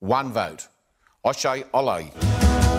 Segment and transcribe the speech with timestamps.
[0.00, 0.68] one vote.
[1.26, 2.10] Oshay Olay.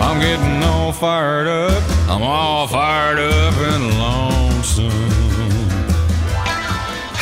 [0.02, 1.84] I'm getting all fired up.
[2.10, 4.90] I'm all fired up and lonesome.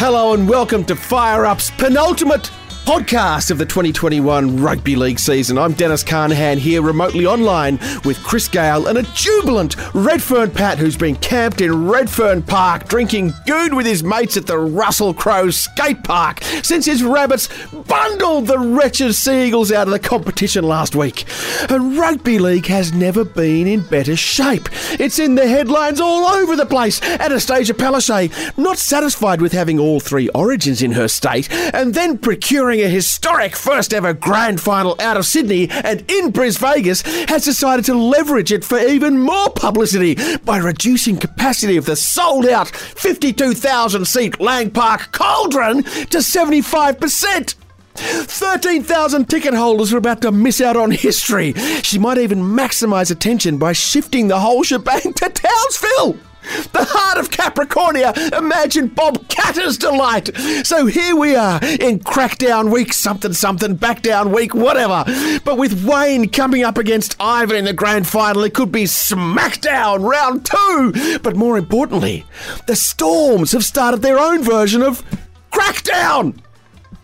[0.02, 2.50] Hello and welcome to Fire Up's penultimate
[2.90, 5.60] podcast of the 2021 Rugby League season.
[5.60, 10.98] I'm Dennis Carnahan here remotely online with Chris Gale and a jubilant Redfern Pat who's
[10.98, 16.04] been camped in Redfern Park drinking good with his mates at the Russell Crowe skate
[16.04, 17.48] park since his rabbits
[17.88, 21.26] bundled the wretched Seagulls out of the competition last week.
[21.70, 24.68] And Rugby League has never been in better shape.
[25.00, 27.00] It's in the headlines all over the place.
[27.02, 32.79] Annastacia Palaszczuk, not satisfied with having all three origins in her state and then procuring
[32.84, 37.86] a historic first ever grand final out of Sydney and in Bris Vegas, has decided
[37.86, 40.16] to leverage it for even more publicity
[40.46, 47.56] by reducing capacity of the sold out 52,000 seat Lang Park Cauldron to 75%.
[47.96, 51.54] 13,000 ticket holders are about to miss out on history.
[51.84, 56.29] She might even maximise attention by shifting the whole shebang to Townsville.
[56.72, 58.38] The heart of Capricornia.
[58.38, 60.30] Imagine Bob Katter's delight.
[60.64, 65.04] So here we are in crackdown week something something, back down week whatever.
[65.44, 70.08] But with Wayne coming up against Ivan in the grand final, it could be smackdown
[70.08, 71.20] round two.
[71.20, 72.26] But more importantly,
[72.68, 75.04] the Storms have started their own version of
[75.52, 76.40] crackdown.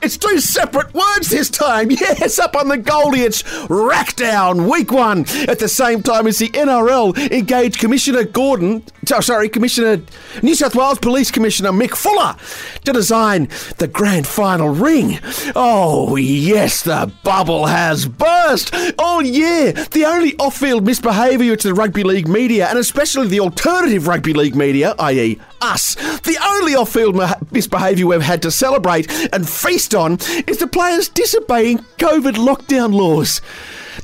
[0.05, 1.89] It's two separate words this time.
[2.05, 5.21] Yes, up on the Goldie, it's Rackdown, week one.
[5.47, 10.03] At the same time as the NRL engaged Commissioner Gordon, oh, sorry, Commissioner,
[10.43, 12.35] New South Wales Police Commissioner Mick Fuller
[12.83, 15.19] to design the grand final ring.
[15.55, 18.69] Oh, yes, the bubble has burst.
[18.99, 23.39] Oh, yeah, the only off field misbehaviour to the rugby league media, and especially the
[23.39, 25.95] alternative rugby league media, i.e., us.
[25.95, 27.19] The only off field
[27.51, 30.13] misbehaviour we've had to celebrate and feast on
[30.47, 33.41] is the players disobeying COVID lockdown laws.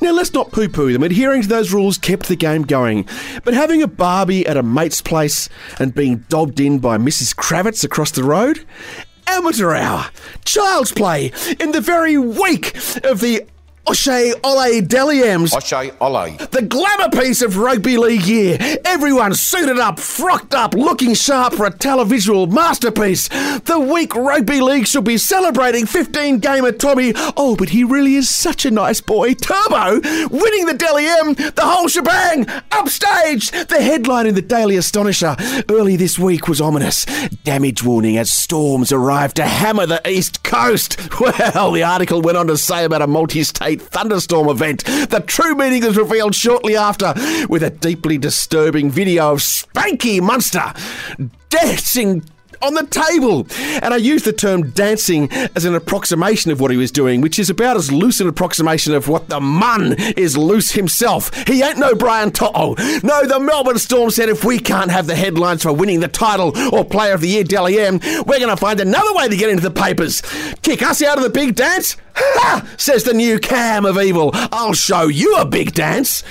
[0.02, 1.04] Now, let's not poo poo them.
[1.04, 3.08] Adhering to those rules kept the game going.
[3.44, 7.36] But having a Barbie at a mate's place and being dobbed in by Mrs.
[7.36, 8.66] Kravitz across the road?
[9.28, 10.10] Amateur hour,
[10.44, 13.46] child's play in the very wake of the
[13.88, 15.52] Oshay Ole Deliams.
[15.54, 16.38] Oshay Ole.
[16.52, 18.58] The glamour piece of rugby league year.
[18.86, 23.28] Everyone suited up, frocked up, looking sharp for a televisual masterpiece.
[23.28, 27.14] The week rugby league should be celebrating 15 gamer Tommy.
[27.36, 29.34] Oh, but he really is such a nice boy.
[29.34, 30.00] Turbo
[30.30, 33.50] winning the Dally M, the whole shebang, upstage.
[33.52, 35.36] The headline in the Daily Astonisher
[35.70, 37.06] early this week was ominous.
[37.44, 40.98] Damage warning as storms arrive to hammer the East Coast.
[41.22, 44.84] Well, the article went on to say about a multi-state thunderstorm event.
[44.86, 47.14] The true meaning is revealed shortly after
[47.50, 50.74] with a deeply disturbing video of Spanky Munster
[51.50, 52.24] dancing
[52.62, 53.48] on the table.
[53.82, 57.40] And I use the term dancing as an approximation of what he was doing, which
[57.40, 61.34] is about as loose an approximation of what the mun is loose himself.
[61.48, 62.76] He ain't no Brian To'o.
[63.04, 66.52] No, the Melbourne Storm said if we can't have the headlines for winning the title
[66.74, 69.50] or Player of the Year Dally M, we're going to find another way to get
[69.50, 70.22] into the papers.
[70.62, 71.98] Kick us out of the big dance?
[72.14, 72.68] Ha!
[72.78, 74.32] Says the new Cam of Evil.
[74.34, 76.24] I'll show you a big dance.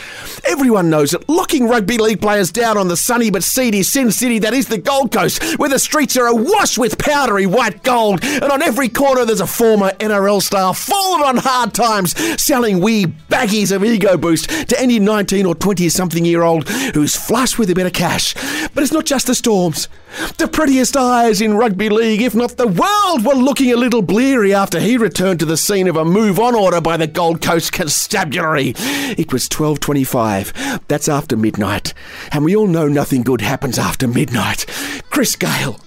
[0.45, 4.39] Everyone knows that locking rugby league players down on the sunny but seedy Sin City
[4.41, 8.45] that is the Gold Coast, where the streets are awash with powdery white gold, and
[8.45, 13.75] on every corner there's a former NRL star fallen on hard times, selling wee baggies
[13.75, 17.75] of ego boost to any 19 or 20 something year old who's flush with a
[17.75, 18.35] bit of cash.
[18.75, 19.89] But it's not just the Storms.
[20.39, 24.53] The prettiest eyes in rugby league, if not the world, were looking a little bleary
[24.53, 27.73] after he returned to the scene of a move on order by the Gold Coast
[27.73, 28.75] Constabulary.
[28.77, 30.87] It was 12.25.
[30.89, 31.95] That's after midnight.
[32.33, 34.67] And we all know nothing good happens after midnight.
[35.11, 35.81] Chris Gale.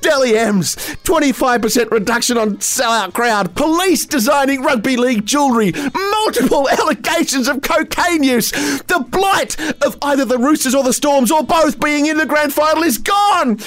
[0.00, 7.62] Dally M's, 25% reduction on sellout crowd, police designing rugby league jewellery, multiple allegations of
[7.62, 8.50] cocaine use.
[8.50, 12.52] The blight of either the Roosters or the Storms or both being in the grand
[12.52, 13.58] final is gone.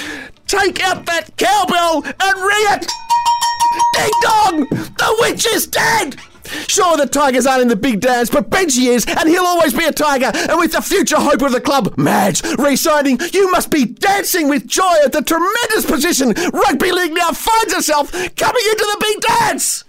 [0.48, 2.92] Take out that cowbell and ring it.
[3.94, 4.60] Ding dong!
[4.70, 6.16] The witch is dead!
[6.68, 9.86] Sure, the Tigers aren't in the big dance, but Benji is, and he'll always be
[9.86, 10.32] a Tiger.
[10.34, 14.68] And with the future hope of the club, Madge, re-signing, you must be dancing with
[14.68, 19.84] joy at the tremendous position Rugby League now finds itself coming into the big dance.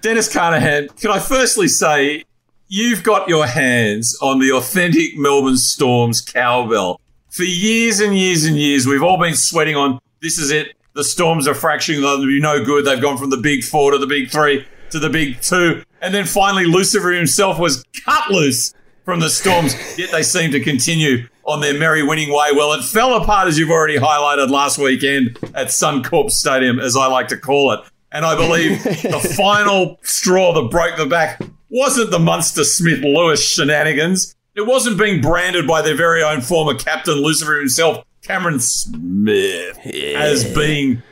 [0.00, 2.24] Dennis Carnahan, can I firstly say
[2.68, 6.98] you've got your hands on the authentic Melbourne Storms cowbell.
[7.30, 10.74] For years and years and years, we've all been sweating on this is it.
[10.94, 12.00] The Storms are fracturing.
[12.00, 12.84] They'll be no good.
[12.84, 15.82] They've gone from the big four to the big three to the big two.
[16.00, 18.74] And then finally, Lucifer himself was cut loose
[19.04, 22.50] from the Storms, yet they seem to continue on their merry winning way.
[22.52, 27.06] Well, it fell apart, as you've already highlighted last weekend at Suncorp Stadium, as I
[27.06, 27.80] like to call it.
[28.12, 31.40] And I believe the final straw that broke the back
[31.70, 34.36] wasn't the Munster Smith Lewis shenanigans.
[34.54, 40.44] It wasn't being branded by their very own former captain, Lucifer himself, Cameron Smith, as
[40.54, 41.02] being,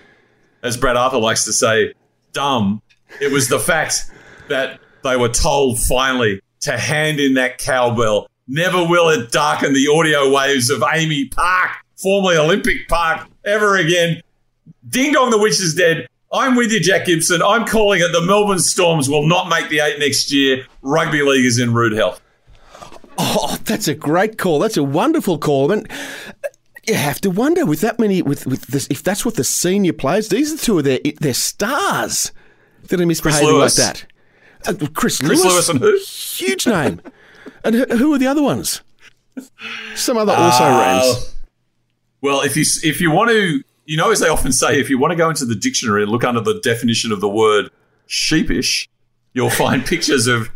[0.62, 1.94] as Brad Arthur likes to say,
[2.32, 2.82] dumb.
[3.20, 4.10] It was the fact
[4.48, 8.28] that they were told finally to hand in that cowbell.
[8.46, 14.20] Never will it darken the audio waves of AAMI Park, formerly Olympic Park, ever again.
[14.88, 16.06] Ding dong, the witch is dead.
[16.32, 17.42] I'm with you, Jack Gibson.
[17.42, 20.66] I'm calling it the Melbourne Storms will not make the eight next year.
[20.82, 22.20] Rugby league is in rude health.
[23.18, 24.60] Oh, that's a great call.
[24.60, 25.72] That's a wonderful call.
[25.72, 25.90] And
[26.86, 29.92] you have to wonder with that many, with with this, if that's what the senior
[29.92, 30.28] players.
[30.28, 32.32] These are two of their their stars
[32.90, 33.76] that are misbehaving like Lewis.
[33.76, 34.04] that.
[34.66, 35.98] Uh, Chris, Chris Lewis and who?
[36.06, 37.00] Huge name.
[37.64, 38.82] and who, who are the other ones?
[39.94, 41.34] Some other also Uh, rans.
[42.20, 44.98] Well, if you if you want to, you know, as they often say, if you
[44.98, 47.70] want to go into the dictionary and look under the definition of the word
[48.06, 48.88] sheepish,
[49.32, 50.50] you'll find pictures of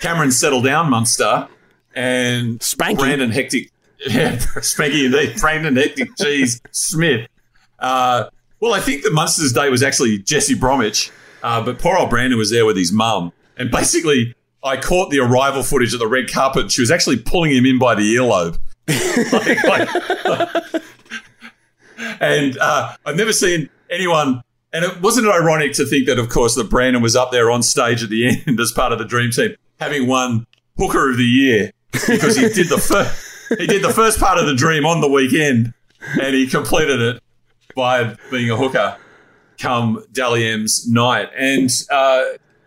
[0.00, 1.46] Cameron Settle Down Munster
[1.94, 2.98] and Spanky.
[2.98, 3.70] Brandon Hectic,
[4.08, 7.28] yeah, Spanky indeed, Brandon Hectic Cheese Smith.
[7.78, 8.24] Uh,
[8.58, 12.38] well, I think the Munster's day was actually Jesse Bromwich, uh, but poor old Brandon
[12.38, 14.34] was there with his mum, and basically.
[14.64, 16.72] I caught the arrival footage at the red carpet.
[16.72, 18.58] She was actually pulling him in by the earlobe.
[19.32, 20.82] Like- like-
[22.20, 24.42] and uh, I've never seen anyone.
[24.72, 27.48] And it wasn't it ironic to think that, of course, that Brandon was up there
[27.50, 30.46] on stage at the end as part of the dream team, having won
[30.78, 34.46] Hooker of the Year because he did the first he did the first part of
[34.46, 35.72] the dream on the weekend,
[36.20, 37.22] and he completed it
[37.76, 38.96] by being a hooker
[39.58, 41.28] come Dally M's night.
[41.36, 42.24] And uh,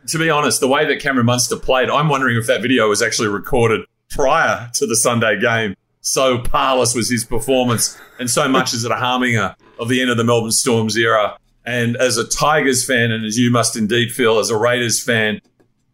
[0.08, 3.02] to be honest, the way that Cameron Munster played, I'm wondering if that video was
[3.02, 5.76] actually recorded prior to the Sunday game.
[6.02, 10.10] So parlous was his performance, and so much is it a harbinger of the end
[10.10, 11.38] of the Melbourne Storms era.
[11.66, 15.42] And as a Tigers fan, and as you must indeed feel as a Raiders fan,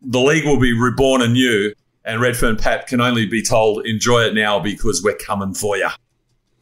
[0.01, 1.73] the league will be reborn anew.
[2.05, 5.89] And Redfern Pat can only be told, enjoy it now because we're coming for you.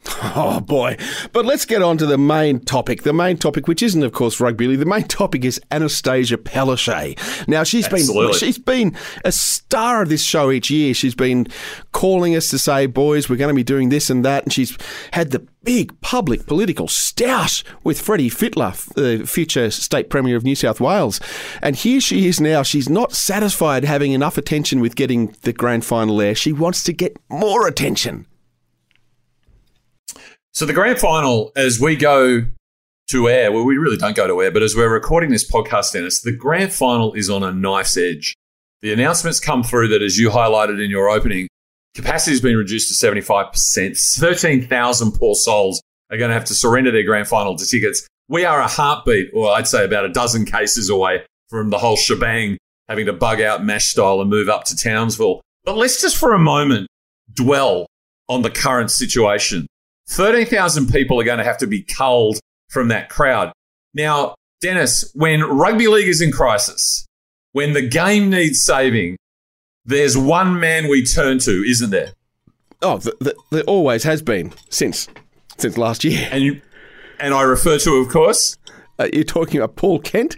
[0.35, 0.97] Oh boy.
[1.31, 3.03] But let's get on to the main topic.
[3.03, 4.79] The main topic, which isn't, of course, rugby league.
[4.79, 7.47] The main topic is Annastacia Palaszczuk.
[7.47, 8.95] Now she's been she's been
[9.25, 10.93] a star of this show each year.
[10.93, 11.47] She's been
[11.91, 14.77] calling us to say, boys, we're going to be doing this and that, and she's
[15.11, 20.43] had the big public political stoush with Freddie Fittler, the uh, future state premier of
[20.43, 21.19] New South Wales.
[21.61, 22.63] And here she is now.
[22.63, 26.35] She's not satisfied having enough attention with getting the grand final there.
[26.35, 28.25] She wants to get more attention.
[30.53, 32.45] So the grand final, as we go
[33.09, 35.93] to air, well, we really don't go to air, but as we're recording this podcast,
[35.93, 38.35] Dennis, the grand final is on a knife's edge.
[38.83, 41.47] The announcements come through that, as you highlighted in your opening,
[41.95, 44.19] capacity has been reduced to 75%.
[44.19, 48.07] 13,000 poor souls are going to have to surrender their grand final to tickets.
[48.29, 51.95] We are a heartbeat, or I'd say about a dozen cases away from the whole
[51.95, 55.41] shebang having to bug out mash style and move up to Townsville.
[55.65, 56.87] But let's just for a moment
[57.33, 57.87] dwell
[58.29, 59.65] on the current situation.
[60.09, 62.39] 13,000 people are going to have to be culled
[62.69, 63.51] from that crowd.
[63.93, 67.05] Now, Dennis, when rugby league is in crisis,
[67.51, 69.17] when the game needs saving,
[69.85, 72.13] there's one man we turn to, isn't there?
[72.81, 75.07] Oh, th th there always has been since
[75.57, 76.27] since last year.
[76.31, 76.61] And you,
[77.19, 78.57] and I refer to, of course,
[78.99, 80.35] Uh, you're talking about Paul Kent.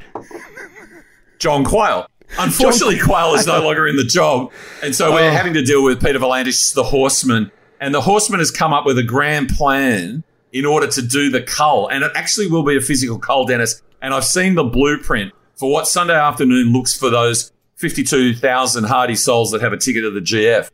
[1.40, 2.08] John Quayle.
[2.40, 4.52] Unfortunately, Quayle is no longer in the job,
[4.82, 5.32] and so we're Oh.
[5.32, 8.98] having to deal with Peter V'landys, the horseman, and the horseman has come up with
[8.98, 12.82] a grand plan in order to do the cull, and it actually will be a
[12.82, 13.82] physical cull, Dennis.
[14.02, 19.16] And I've seen the blueprint for what Sunday afternoon looks for those fifty-two thousand hardy
[19.16, 20.70] souls that have a ticket to the GF.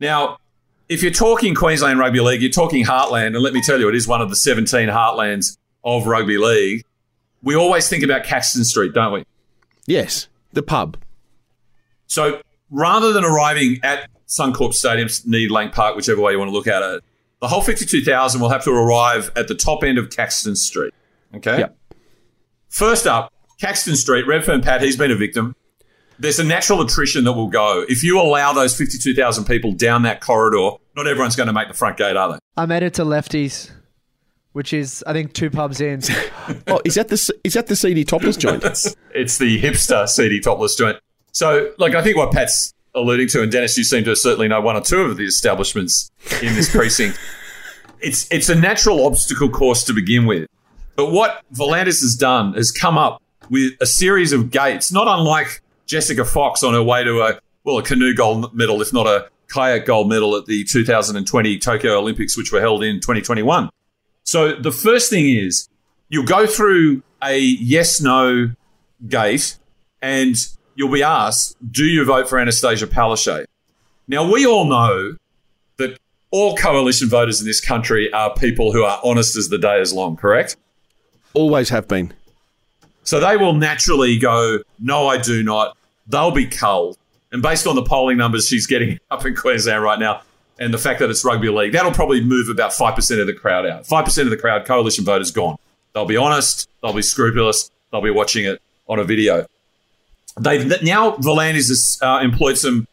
[0.00, 0.38] Now,
[0.88, 3.94] if you're talking Queensland Rugby League, you're talking Heartland, and let me tell you, it
[3.94, 6.84] is one of the 17 Heartlands of rugby league.
[7.42, 9.24] We always think about Caxton Street, don't we?
[9.86, 10.96] Yes, the pub.
[12.06, 16.52] So rather than arriving at Suncorp Stadium, Need Lang Park, whichever way you want to
[16.52, 17.04] look at it,
[17.40, 20.94] the whole 52,000 will have to arrive at the top end of Caxton Street.
[21.34, 21.58] Okay?
[21.58, 21.76] Yep.
[22.68, 25.54] First up, Caxton Street, Redfern Pat, he's been a victim.
[26.18, 27.84] There's a natural attrition that will go.
[27.88, 31.74] If you allow those 52,000 people down that corridor, not everyone's going to make the
[31.74, 32.38] front gate, are they?
[32.56, 33.70] I'm headed to Lefties,
[34.52, 36.00] which is I think two pubs in.
[36.66, 38.64] Oh, is that the is that the CD topless joint?
[38.64, 40.98] It's, it's the hipster seedy topless joint.
[41.32, 44.60] So, like, I think what Pat's alluding to, and Dennis, you seem to certainly know
[44.60, 46.10] one or two of the establishments
[46.42, 47.18] in this precinct.
[48.00, 50.48] It's it's a natural obstacle course to begin with,
[50.96, 55.62] but what V'landys has done is come up with a series of gates, not unlike
[55.86, 59.28] Jessica Fox on her way to a well a canoe gold medal, if not a
[59.48, 63.70] kayak gold medal at the 2020 Tokyo Olympics, which were held in 2021.
[64.24, 65.68] So the first thing is
[66.08, 68.50] you'll go through a yes no
[69.08, 69.58] gate
[70.02, 70.36] and
[70.74, 73.46] you'll be asked, do you vote for Annastacia Palaszczuk?
[74.06, 75.16] Now, we all know
[75.78, 75.98] that
[76.30, 79.92] all coalition voters in this country are people who are honest as the day is
[79.92, 80.56] long, correct?
[81.32, 82.12] Always have been.
[83.02, 85.76] So they will naturally go, no, I do not.
[86.06, 86.98] They'll be culled.
[87.32, 90.22] And based on the polling numbers she's getting up in Queensland right now,
[90.58, 93.66] and the fact that it's rugby league, that'll probably move about 5% of the crowd
[93.66, 93.84] out.
[93.84, 95.56] 5% of the crowd, coalition voters gone.
[95.94, 99.46] They'll be honest, they'll be scrupulous, they'll be watching it on a video.
[100.38, 102.86] They've now V'landys has uh, employed some.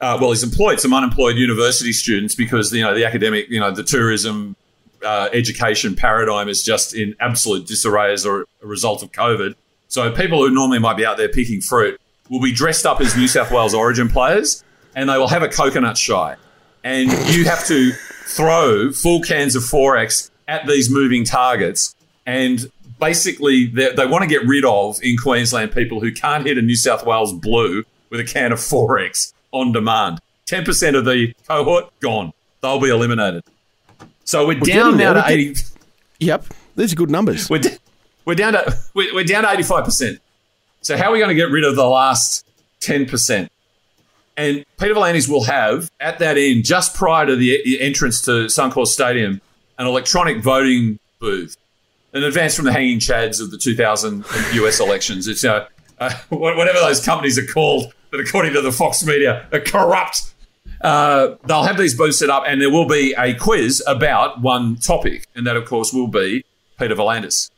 [0.00, 3.70] Uh, well, he's employed some unemployed university students because you know the academic, you know,
[3.70, 4.56] the tourism
[5.04, 9.54] uh, education paradigm is just in absolute disarray as a, a result of COVID.
[9.88, 13.16] So people who normally might be out there picking fruit will be dressed up as
[13.16, 14.62] New South Wales Origin players,
[14.94, 16.36] and they will have a coconut shy,
[16.84, 17.92] and you have to
[18.24, 24.28] throw full cans of 4x at these moving targets, and basically they, they want to
[24.28, 28.20] get rid of in Queensland people who can't hit a New South Wales blue with
[28.20, 30.20] a can of 4x on demand.
[30.46, 32.32] 10% of the cohort gone.
[32.60, 33.44] They'll be eliminated.
[34.24, 35.60] So we're, down now to We're 80.
[36.20, 36.44] Yep,
[36.76, 37.48] these are good numbers.
[37.48, 37.78] We're, d-
[38.24, 40.18] we're down to we're, we're down to 85%.
[40.82, 42.46] So how are we going to get rid of the last
[42.80, 43.48] 10%?
[44.36, 48.86] And Peter V'landys will have at that end, just prior to the entrance to Suncorp
[48.86, 49.40] Stadium,
[49.78, 51.56] an electronic voting booth,
[52.12, 54.24] an advance from the hanging chads of the 2000
[54.54, 55.28] US elections.
[55.28, 55.66] It's you know,
[55.98, 60.34] uh, whatever those companies are called that, according to the Fox media, are corrupt.
[60.80, 64.76] Uh, they'll have these booths set up, and there will be a quiz about one
[64.76, 66.44] topic, and that, of course, will be
[66.78, 67.50] Peter V'landys.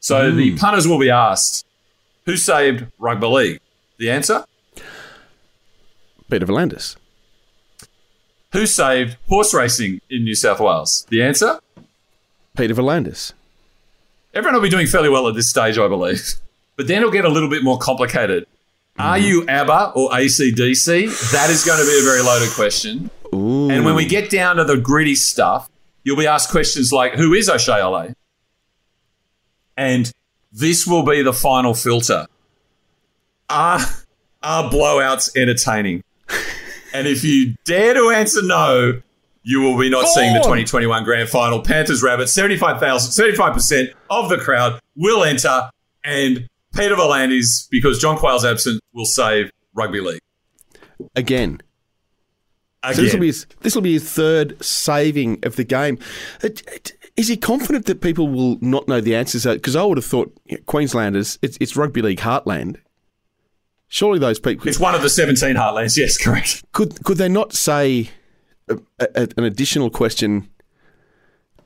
[0.00, 1.66] So the punters will be asked,
[2.24, 3.60] "Who saved rugby league?"
[3.98, 4.44] The answer:
[6.30, 6.96] Peter V'landys.
[8.52, 11.06] Who saved horse racing in New South Wales?
[11.10, 11.60] The answer:
[12.56, 13.34] Peter V'landys.
[14.32, 16.34] Everyone will be doing fairly well at this stage, I believe.
[16.76, 18.46] But then it'll get a little bit more complicated.
[18.98, 19.26] Are mm-hmm.
[19.26, 21.32] you ABBA or ACDC?
[21.32, 23.10] That is going to be a very loaded question.
[23.32, 25.68] And when we get down to the gritty stuff,
[26.04, 28.08] you'll be asked questions like, who is O'Shea LA?
[29.76, 30.12] And
[30.52, 32.26] this will be the final filter.
[33.48, 33.80] Are,
[34.42, 36.02] are blowouts entertaining?
[36.92, 39.00] and if you dare to answer no,
[39.42, 41.60] you will be not seeing the 2021 grand final.
[41.62, 45.70] Panthers Rabbits, 75,000, 75% of the crowd will enter.
[46.04, 50.20] And Peter V'landys, because John Quayle's absent, will save rugby league.
[51.16, 51.60] Again.
[52.82, 52.94] Again.
[52.94, 55.98] So this will be his, this will be his third saving of the game.
[56.42, 59.44] Uh, it- it- Is he confident that people will not know the answers?
[59.44, 62.76] Uh, because I would have thought you know, Queenslanders, it's, it's rugby league heartland.
[63.88, 65.96] Surely those people it's one of the 17 heartlands.
[65.96, 66.62] Yes, correct.
[66.72, 68.10] could could they not say
[68.70, 70.48] a, a, an additional question,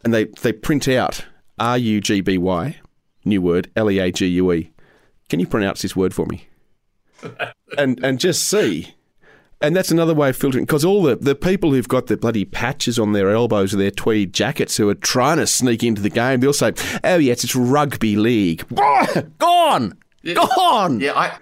[0.04, 1.24] and they they print out
[1.58, 2.76] R U G B Y,
[3.24, 4.72] new word L E A G U E.
[5.28, 6.48] Can you pronounce this word for me?
[7.78, 8.94] and and just see.
[9.60, 12.44] And that's another way of filtering because all the, the people who've got the bloody
[12.44, 16.10] patches on their elbows of their tweed jackets who are trying to sneak into the
[16.10, 18.66] game, they'll say, "Oh yes, it's rugby league."
[19.38, 19.96] Gone,
[20.34, 21.00] gone.
[21.00, 21.38] Yeah, I,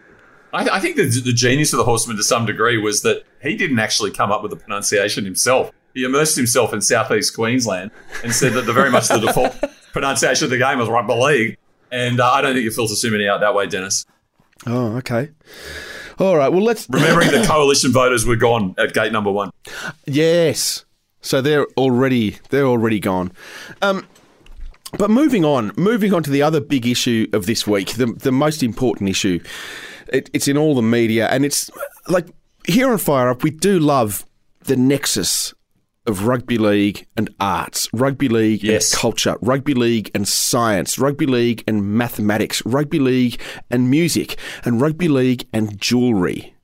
[0.53, 3.57] I, I think the, the genius of the horseman to some degree was that he
[3.57, 5.71] didn't actually come up with the pronunciation himself.
[5.95, 7.91] He immersed himself in southeast Queensland
[8.23, 9.55] and said that the very much the default
[9.93, 11.59] pronunciation of the game was rugby league.
[11.91, 14.07] And uh, I don't think you filter too many out that way, Dennis.
[14.67, 15.31] Oh, okay.
[16.19, 16.49] All right.
[16.49, 19.51] Well, let's Remembering the coalition voters were gone at gate number one.
[20.07, 20.85] Yes.
[21.21, 23.33] So they're already they're already gone.
[23.83, 24.07] Um,
[24.99, 28.33] but moving on, moving on to the other big issue of this week, the the
[28.33, 29.41] most important issue.
[30.09, 31.71] It, it's in all the media, and it's
[32.09, 32.27] like
[32.67, 34.25] here on Fire Up, we do love
[34.65, 35.55] the nexus
[36.07, 38.93] of rugby league and arts, rugby league Yes.
[38.93, 43.41] and culture, rugby league and science, rugby league and mathematics, rugby league
[43.71, 46.55] and music, and rugby league and jewellery.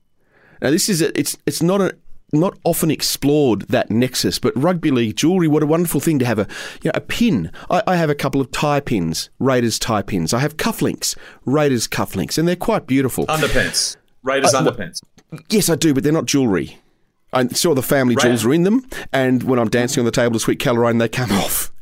[0.61, 1.97] Now, this is a, it's it's not a
[2.33, 5.47] not often explored that nexus, but rugby league jewellery.
[5.49, 6.49] What a wonderful thing to have a
[6.83, 7.53] you know a pin.
[7.71, 10.35] I, I have a couple of tie pins, Raiders tie pins.
[10.35, 13.25] I have cufflinks, Raiders cufflinks, and they're quite beautiful.
[13.29, 13.97] Underpants.
[14.25, 15.01] Raiders Uh, underpants.
[15.51, 16.79] Yes, I do, but they're not jewellery.
[17.33, 18.25] I saw the family Right.
[18.25, 21.09] jewels are in them, and when I'm dancing on the table to Sweet Caroline, they
[21.09, 21.73] come off.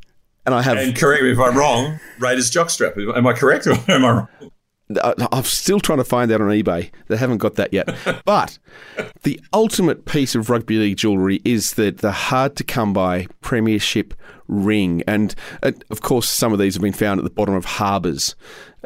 [0.44, 2.96] And I have And correct me if I'm wrong, Raiders jockstrap.
[3.16, 4.28] Am I correct or am I wrong?
[5.32, 6.90] I'm still trying to find that on eBay.
[7.08, 7.88] They haven't got that yet.
[8.24, 8.58] But
[9.24, 14.14] the ultimate piece of rugby league jewellery is the, the hard to come by Premiership
[14.46, 15.02] ring.
[15.08, 15.34] And
[15.90, 18.36] of course, some of these have been found at the bottom of harbours.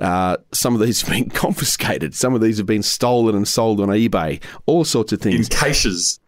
[0.00, 2.14] Uh, some of these have been confiscated.
[2.14, 4.42] Some of these have been stolen and sold on eBay.
[4.66, 5.49] All sorts of things.
[5.49, 6.21] In caches.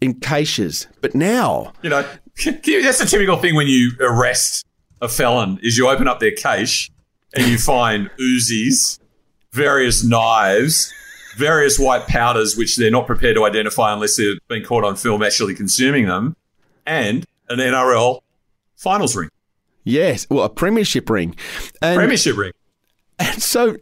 [0.00, 0.86] in caches.
[1.00, 2.02] But now, You know,
[2.44, 4.64] that's the typical thing when you arrest
[5.02, 6.90] a felon is you open up their cache
[7.34, 8.98] and you find Uzis,
[9.52, 10.92] various knives,
[11.36, 15.22] various white powders, which they're not prepared to identify unless they've been caught on film
[15.22, 16.34] actually consuming them,
[16.86, 18.20] and an NRL
[18.76, 19.28] finals ring,
[19.84, 21.36] Yes, well, a premiership ring.
[21.80, 22.52] And, premiership ring.
[23.18, 23.76] And so,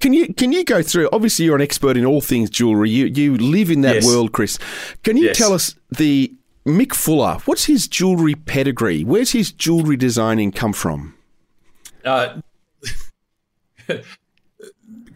[0.00, 1.08] can you can you go through?
[1.12, 2.90] Obviously, you're an expert in all things jewellery.
[2.90, 4.06] You you live in that Yes.
[4.06, 4.58] world, Chris.
[5.02, 5.38] Can you Yes.
[5.38, 6.32] tell us the
[6.66, 7.38] Mick Fuller?
[7.44, 9.02] What's his jewellery pedigree?
[9.04, 11.14] Where's his jewellery designing come from?
[12.04, 12.40] Uh,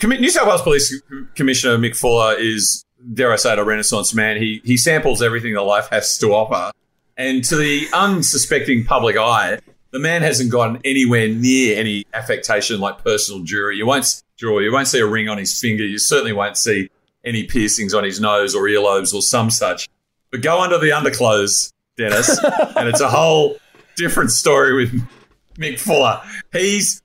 [0.03, 1.03] New South Wales Police
[1.35, 4.37] Commissioner Mick Fuller is, dare I say it, a renaissance man.
[4.37, 6.73] He he samples everything that life has to offer,
[7.17, 9.61] and to the unsuspecting public eye,
[9.95, 13.77] the man hasn't gotten anywhere near any affectation like personal jewelry.
[13.77, 14.59] You won't draw.
[14.59, 15.85] You won't see a ring on his finger.
[15.85, 16.91] You certainly won't see
[17.25, 19.89] any piercings on his nose or earlobes or some such.
[20.33, 22.43] But go under the underclothes, Dennis,
[22.77, 23.57] and it's a whole
[23.97, 25.09] different story with
[25.57, 26.21] Mick Fuller.
[26.53, 27.01] He's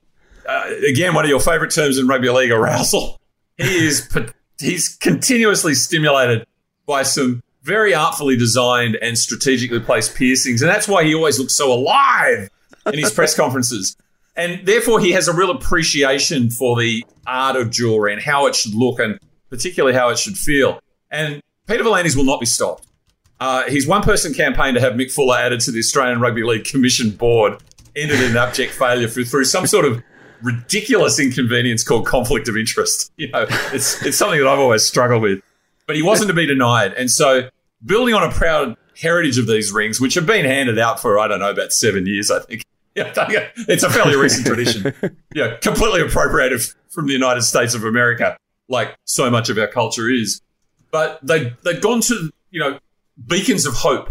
[0.48, 3.20] uh, again one of your favourite terms in rugby league, arousal.
[3.56, 4.08] He is
[4.58, 6.44] he's continuously stimulated
[6.86, 11.54] by some very artfully designed and strategically placed piercings, and that's why he always looks
[11.54, 12.50] so alive
[12.92, 13.96] in his press conferences.
[14.36, 18.54] And therefore, he has a real appreciation for the art of jewelry and how it
[18.54, 19.18] should look, and
[19.48, 20.80] particularly how it should feel.
[21.10, 22.86] And Peter V'landys will not be stopped.
[23.40, 26.64] Uh, his one person campaign to have Mick Fuller added to the Australian Rugby League
[26.64, 27.62] Commission board
[27.96, 30.02] ended in abject failure through, through some sort of
[30.42, 33.12] ridiculous inconvenience called conflict of interest.
[33.20, 35.40] You know, it's, it's something that I've always struggled with.
[35.86, 36.92] But he wasn't to be denied.
[36.94, 37.50] And so,
[37.84, 41.28] building on a proud heritage of these rings, which have been handed out for, I
[41.28, 42.62] don't know, about seven years, I think.
[43.30, 44.92] Yeah, it's a fairly recent tradition.
[45.34, 48.36] Yeah, completely appropriated from the United States of America,
[48.68, 50.40] like so much of our culture is.
[50.90, 52.78] But they they've gone to you know
[53.26, 54.10] beacons of hope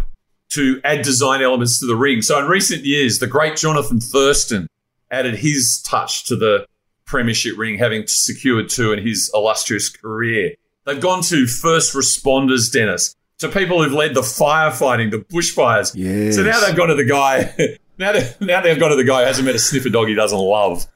[0.50, 2.21] to add design elements to the ring.
[2.21, 4.67] So in recent years, the great Jonathan Thurston
[5.12, 6.65] added his touch to the
[7.05, 10.53] premiership ring, having secured two in his illustrious career.
[10.86, 15.91] They've gone to first responders, Dennis, to people who've led the firefighting, the bushfires.
[15.95, 16.36] Yes.
[16.36, 17.77] So now they've gone to the guy.
[17.99, 20.15] Now, they, now they've got to the guy who hasn't met a sniffer dog he
[20.15, 20.88] doesn't love.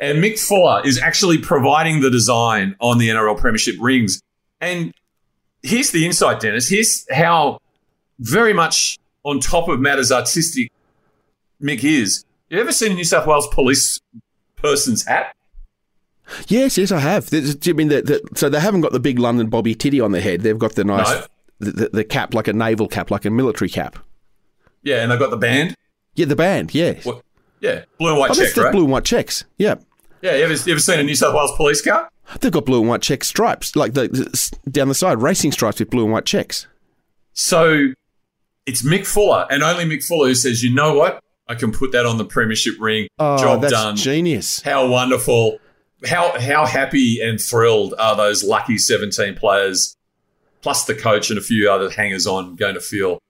[0.00, 4.20] And Mick Fuller is actually providing the design on the NRL Premiership rings.
[4.60, 4.92] And
[5.62, 6.68] here's the insight, Dennis.
[6.68, 7.58] Here's how
[8.20, 10.70] very much on top of matters artistic
[11.60, 12.24] Mick is.
[12.50, 13.98] You ever seen a New South Wales police
[14.56, 15.34] person's hat?
[16.48, 17.30] Yes, yes, I have.
[17.30, 20.12] There's- I mean, the, the, so they haven't got the big London Bobby Titty on
[20.12, 20.42] their head.
[20.42, 21.26] They've got the nice, No.
[21.58, 23.98] the, the, the cap like a naval cap, like a military cap.
[24.82, 25.74] Yeah, and they've got the band.
[26.14, 26.74] Yeah, the band.
[26.74, 27.04] Yes.
[27.04, 27.22] What?
[27.60, 28.72] Yeah, blue and white Oh, that's check, the right?
[28.72, 29.44] blue and white checks.
[29.56, 29.76] Yeah.
[30.20, 32.08] Yeah, you ever, you ever seen a New South Wales police car?
[32.40, 35.78] They've got blue and white check stripes, like the, the down the side, racing stripes
[35.80, 36.66] with blue and white checks.
[37.32, 37.88] So
[38.66, 41.20] it's Mick Fuller, and only Mick Fuller who says, you know what?
[41.48, 43.08] I can put that on the premiership ring.
[43.18, 43.96] Oh, Job that's done.
[43.96, 44.62] genius.
[44.62, 45.58] How wonderful.
[46.06, 49.96] How how happy and thrilled are those lucky 17 players,
[50.62, 53.20] plus the coach and a few other hangers on, going to feel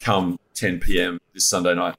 [0.00, 1.20] come 10 p.m.
[1.34, 1.96] this Sunday night?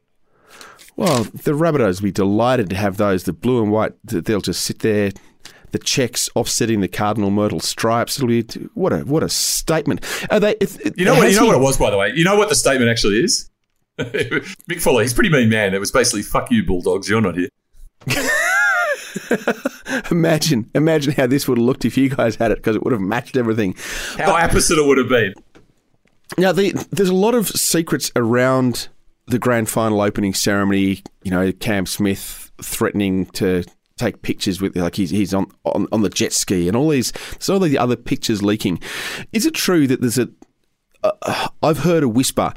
[1.01, 3.23] Well, the Rabbitohs will be delighted to have those.
[3.23, 5.11] The blue and white, they'll just sit there.
[5.71, 8.17] The checks offsetting the cardinal myrtle stripes.
[8.17, 10.03] It'll be what a what a statement.
[10.29, 10.51] Are they?
[10.61, 11.29] It, it- You know what?
[11.31, 12.11] You know he- what it was, by the way.
[12.13, 13.49] You know what the statement actually is.
[13.99, 15.73] Mick Fuller, he's a pretty mean man.
[15.73, 17.09] It was basically "fuck you, Bulldogs.
[17.09, 17.49] You're not here."
[20.09, 22.93] Imagine, imagine how this would have looked if you guys had it because it would
[22.93, 23.75] have matched everything.
[24.17, 25.33] How opposite it would have been.
[26.37, 28.87] Now, the, there's a lot of secrets around
[29.27, 31.03] the grand final opening ceremony.
[31.23, 33.63] You know, Cam Smith threatening to
[33.97, 37.11] take pictures with, like he's he's on on, on the jet ski, and all these.
[37.11, 38.79] There's all the other pictures leaking.
[39.31, 40.29] Is it true that there's a?
[41.63, 42.53] I've heard a whisper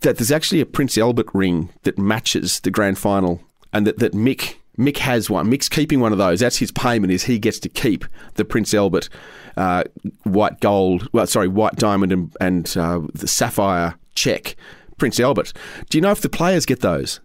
[0.00, 4.12] that there's actually a Prince Albert ring that matches the grand final, and that that
[4.12, 4.56] Mick.
[4.78, 5.50] Mick has one.
[5.50, 6.40] Mick's keeping one of those.
[6.40, 7.10] That's his payment.
[7.10, 8.04] Is he gets to keep
[8.34, 9.08] the Prince Albert
[9.56, 9.84] uh,
[10.24, 14.54] white gold, well, sorry, white diamond and, and uh, the sapphire check,
[14.96, 15.52] Prince Albert.
[15.90, 17.20] Do you know if the players get those?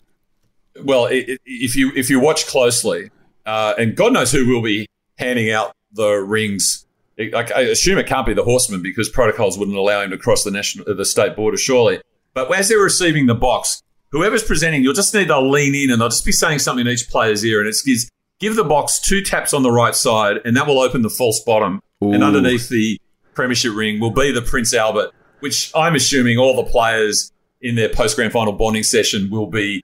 [0.84, 3.12] Well, if you if you watch closely,
[3.46, 6.86] uh, and God knows who will be handing out the rings.
[7.20, 10.44] I, I assume it can't be the horseman because protocols wouldn't allow him to cross
[10.44, 12.02] the national the state border, surely.
[12.34, 16.02] But as they're receiving the box, whoever's presenting, you'll just need to lean in and
[16.02, 19.00] they'll just be saying something in each player's ear, and it's gives give the box
[19.00, 22.70] two taps on the right side, and that will open the false bottom, and underneath
[22.70, 23.00] the
[23.34, 27.90] premiership ring will be the Prince Albert, which I'm assuming all the players in their
[27.90, 29.84] post grand final bonding session will be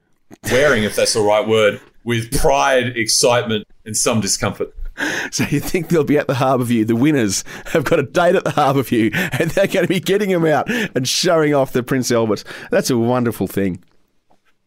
[0.52, 4.74] wearing, if that's the right word, with pride, excitement, and some discomfort.
[5.32, 6.84] So you think they'll be at the Harbour View?
[6.84, 10.00] The winners have got a date at the Harbour View, and they're going to be
[10.00, 12.44] getting them out and showing off the Prince Albert.
[12.72, 13.84] That's a wonderful thing.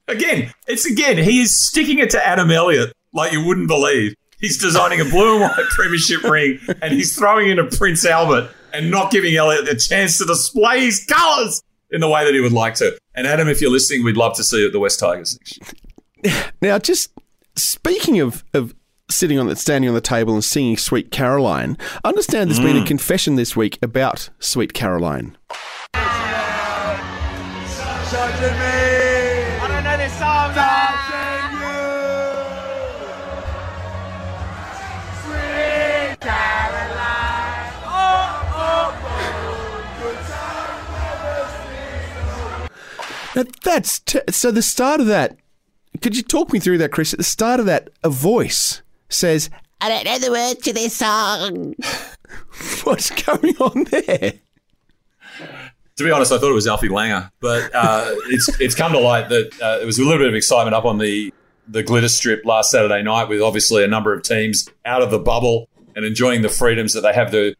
[0.06, 4.14] Again, it's again, he is sticking it to Adam Elliott like you wouldn't believe.
[4.40, 8.50] he's designing a blue and white premiership ring and he's throwing in a Prince Albert
[8.72, 12.40] and not giving Elliott the chance to display his colours in the way that he
[12.40, 12.96] would like to.
[13.14, 15.38] And Adam, if you're listening, we'd love to see you at the West Tigers.
[16.60, 17.10] Now, just
[17.56, 18.74] speaking of, of
[19.10, 22.76] sitting on the standing on the table and singing Sweet Caroline, I understand there's been
[22.76, 22.86] a mm.
[22.86, 25.38] confession this week about Sweet Caroline.
[43.36, 44.50] Now that's t- so.
[44.50, 45.36] The start of that.
[46.00, 47.12] Could you talk me through that, Chris?
[47.12, 50.96] At the start of that, a voice says, I don't know the words to this
[50.96, 51.74] song.
[52.84, 54.34] "What's going on there?"
[55.96, 58.98] To be honest, I thought it was Alfie Langer, but uh, it's it's come to
[58.98, 61.32] light that uh, there was a little bit of excitement up on the
[61.68, 65.18] the glitter strip last Saturday night with obviously a number of teams out of the
[65.18, 67.54] bubble and enjoying the freedoms that they have to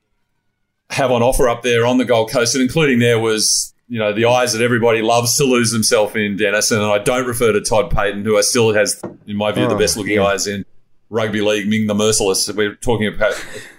[0.90, 4.12] have on offer up there on the Gold Coast, and including there was you know
[4.14, 6.70] the eyes that everybody loves to lose themselves in, Dennis.
[6.70, 9.74] And I don't refer to Todd Payten, who I still has, in my view, the
[9.74, 10.24] Oh, best looking yeah.
[10.24, 10.64] eyes in
[11.10, 12.48] rugby league, Ming the Merciless.
[12.52, 13.34] We're talking about,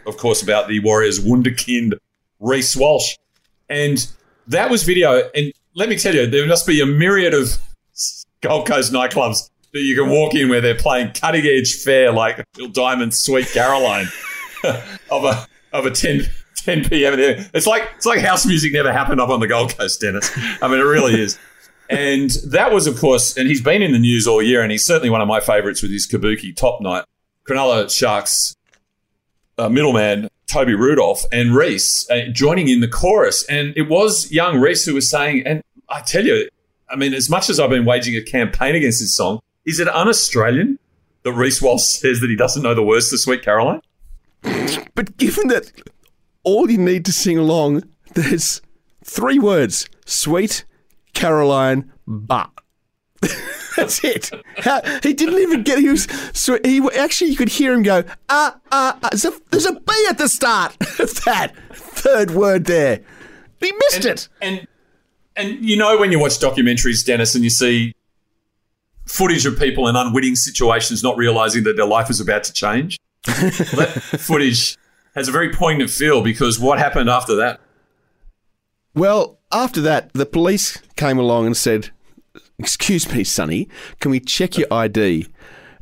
[0.06, 1.94] of course, about the Warriors wunderkind
[2.42, 3.16] Reece Walsh,
[3.70, 4.06] and
[4.48, 5.30] that was video.
[5.34, 7.58] And let me tell you, there must be a myriad of
[8.42, 12.44] Gold Coast nightclubs that you can walk in where they're playing cutting edge fare like
[12.56, 14.08] Phil Diamond's Sweet Caroline
[15.10, 16.24] of a of a 10,
[16.64, 17.16] 10 p.m.
[17.54, 20.32] It's like it's like house music never happened up on the Gold Coast, Dennis.
[20.62, 21.38] I mean, it really is.
[21.90, 24.86] And that was, of course, and he's been in the news all year, and he's
[24.86, 27.04] certainly one of my favourites with his Kabuki top night.
[27.46, 28.56] Cronulla Sharks
[29.58, 34.60] uh, middleman Toby Rudolf and Reece uh, joining in the chorus, and it was young
[34.60, 36.50] Reece who was saying, and I tell you,
[36.90, 39.88] I mean, as much as I've been waging a campaign against this song, is it
[39.88, 40.80] un-Australian
[41.24, 43.82] that Reece Walsh says that he doesn't know the words to Sweet Caroline?
[44.96, 45.72] But given that
[46.44, 48.62] all you need to sing along, there's
[49.04, 50.66] three words: Sweet
[51.14, 52.50] Caroline, but.
[53.78, 54.32] That's it.
[54.58, 55.80] How, he didn't even get.
[55.80, 56.08] He was.
[56.34, 58.04] So he actually, you could hear him go.
[58.30, 59.10] Ah, ah, ah.
[59.12, 63.02] There's a, there's a B at the start of that third word there.
[63.60, 64.28] He missed it.
[64.42, 64.68] And
[65.36, 67.94] and you know when you watch documentaries, Dennis, and you see
[69.06, 72.98] footage of people in unwitting situations not realizing that their life is about to change.
[73.26, 74.78] That footage
[75.16, 77.60] has a very poignant feel because what happened after that?
[78.94, 81.90] Well, after that, the police came along and said,
[82.60, 83.70] "Excuse me, Sonny,
[84.00, 85.28] can we check your ID?"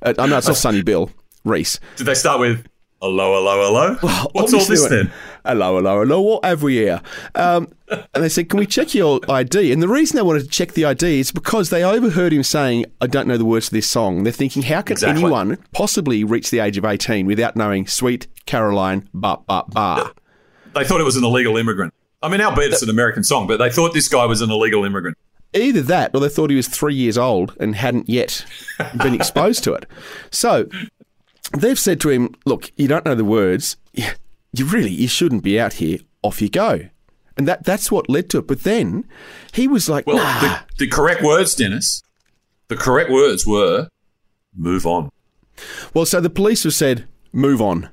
[0.01, 1.11] Uh, I know it's not Sonny Bill,
[1.43, 1.79] Reece.
[1.95, 2.65] Did they start with
[3.01, 4.27] hello, hello, hello?
[4.33, 5.11] What's all this then?
[5.45, 6.21] Hello, hello, hello.
[6.21, 7.01] What have we here?
[7.35, 10.49] Um, and they said, "Can we check your ID?" And the reason they wanted to
[10.49, 13.73] check the ID is because they overheard him saying, "I don't know the words to
[13.73, 15.23] this song." They're thinking, "How can Exactly.
[15.23, 20.11] anyone possibly reach the age of eighteen without knowing Sweet Caroline, ba ba ba?"
[20.75, 21.93] They thought it was an illegal immigrant.
[22.21, 24.83] I mean, albeit it's an American song, but they thought this guy was an illegal
[24.83, 25.17] immigrant.
[25.53, 28.45] Either that, or they thought he was three years old and hadn't yet
[29.01, 29.85] been exposed to it.
[30.29, 30.67] So
[31.51, 33.77] they've said to him, "Look, you don't know the words.
[34.51, 35.99] You really, you shouldn't be out here.
[36.23, 36.89] Off you go."
[37.37, 38.47] And that that's what led to it.
[38.47, 39.05] But then
[39.53, 42.01] he was like, Well, "Nah." the, the correct words, Dennis,
[42.67, 43.89] the correct words were
[44.55, 45.09] move on.
[45.93, 47.89] Well, so the police have said, move on.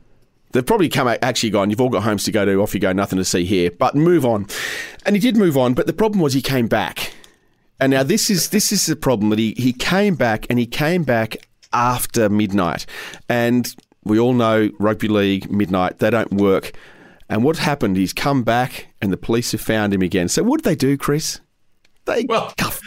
[0.53, 2.81] They've probably come out, actually gone, you've all got homes to go to, off you
[2.81, 4.47] go, nothing to see here, but move on.
[5.05, 7.13] And he did move on, but the problem was he came back.
[7.79, 10.67] And now this is this is the problem that he, he came back and he
[10.67, 11.46] came back
[11.77, 12.87] after midnight.
[13.29, 13.73] And
[14.05, 16.73] we all know rugby league, midnight, they don't work.
[17.29, 20.29] And what happened, he's come back and the police have found him again.
[20.29, 21.41] So what did they do, Chris?
[22.07, 22.81] They Well- cuff-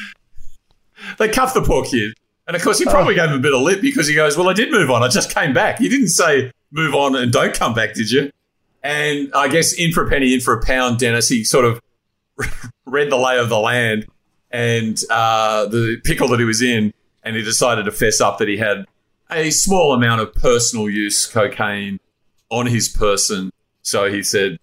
[1.18, 2.14] They cuffed the poor kid.
[2.48, 4.50] And of course, he probably gave him a bit of lip because he goes, Well,
[4.50, 5.04] I did move on.
[5.04, 5.80] I just came back.
[5.80, 8.32] You didn't say move on and don't come back, did you?
[8.82, 11.80] And I guess in for a penny, in for a pound, Dennis, he sort of
[12.86, 14.08] read the lay of the land
[14.52, 16.92] and uh, the pickle that he was in.
[17.24, 18.86] And he decided to fess up that he had
[19.30, 22.00] a small amount of personal use cocaine
[22.50, 23.52] on his person.
[23.82, 24.58] So he said,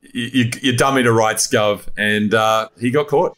[0.00, 1.86] You, you, you dummy to rights, Gov.
[1.96, 3.36] And uh, he got caught.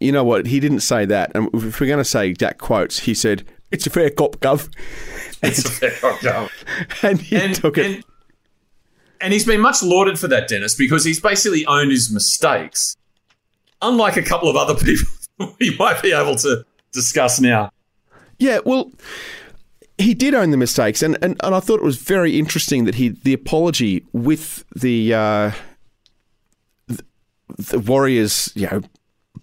[0.00, 0.46] you know what?
[0.46, 1.32] He didn't say that.
[1.34, 4.68] And if we're going to say Jack quotes, he said, "It's a fair cop, Gov,"
[5.42, 7.02] It's a fair cop, Gov.
[7.02, 7.86] and he and, took it.
[7.86, 8.04] And,
[9.20, 12.96] and he's been much lauded for that, Dennis, because he's basically owned his mistakes.
[13.82, 15.08] Unlike a couple of other people
[15.60, 17.70] we might be able to discuss now.
[18.38, 18.92] yeah, well,
[19.98, 22.94] he did own the mistakes, and, and, and I thought it was very interesting that
[22.96, 25.50] he the apology with the uh,
[26.86, 27.02] the,
[27.48, 28.82] the Warriors, you know.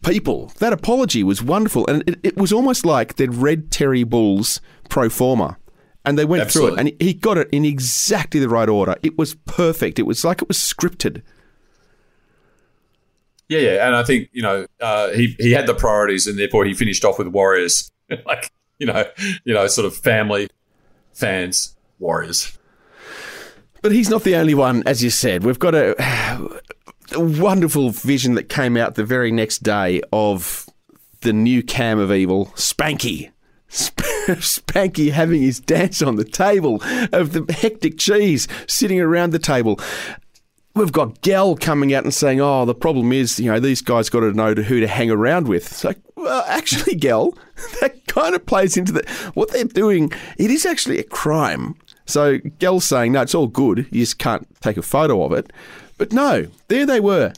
[0.03, 4.61] People, that apology was wonderful, and it, it was almost like they'd read Terry Bull's
[4.87, 5.57] pro forma,
[6.03, 8.95] And they went through it, and he got it in exactly the right order.
[9.01, 9.97] It was perfect.
[9.97, 11.23] It was like it was scripted.
[13.47, 16.65] Yeah, yeah, and I think you know uh, he he had the priorities, and therefore
[16.65, 17.91] he finished off with Warriors,
[18.25, 19.05] like you know,
[19.43, 20.49] you know, sort of family,
[21.13, 22.57] fans, Warriors.
[23.81, 25.43] But he's not the only one, as you said.
[25.43, 25.95] We've got a,
[27.11, 30.67] a wonderful vision that came out the very next day of
[31.21, 33.31] the new cam of evil, Spanky.
[33.69, 34.01] Sp-
[34.39, 36.81] Spanky having his dance on the table
[37.11, 39.79] of the hectic cheese sitting around the table.
[40.75, 44.09] We've got Gell coming out and saying, "Oh, the problem is, you know, these guys
[44.09, 47.33] got to know who to hang around with." Like, well, actually, Gell,
[47.81, 50.11] that kind of plays into the what they're doing.
[50.37, 51.75] It is actually a crime.
[52.05, 53.87] So Gell's saying, "No, it's all good.
[53.89, 55.51] You just can't take a photo of it."
[55.97, 57.31] But no, there they were,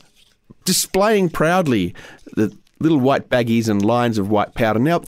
[0.65, 1.93] displaying proudly
[2.35, 4.79] the little white baggies and lines of white powder.
[4.79, 5.01] Now,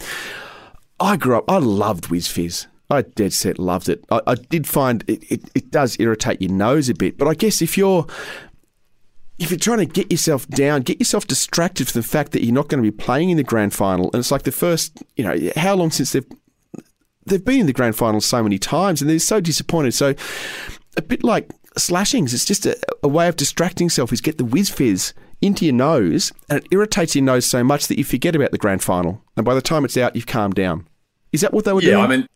[1.00, 2.68] I grew up, I loved Wizz Fizz.
[2.90, 4.04] I dead set loved it.
[4.10, 7.34] I, I did find it, it, it does irritate your nose a bit, but I
[7.34, 8.08] guess if you're
[9.38, 12.54] if you're trying to get yourself down, get yourself distracted from the fact that you're
[12.54, 15.24] not going to be playing in the grand final, and it's like the first, you
[15.24, 16.26] know, how long since they've
[17.26, 19.94] they've been in the grand final so many times, and they're so disappointed.
[19.94, 20.14] So
[20.98, 24.12] a bit like slashings, it's just a, a way of distracting yourself.
[24.12, 27.88] Is get the wizz fizz into your nose, and it irritates your nose so much
[27.88, 30.56] that you forget about the grand final, and by the time it's out, you've calmed
[30.56, 30.86] down.
[31.32, 32.00] Is that what they were Yeah, doing?
[32.00, 32.28] Yeah, I mean,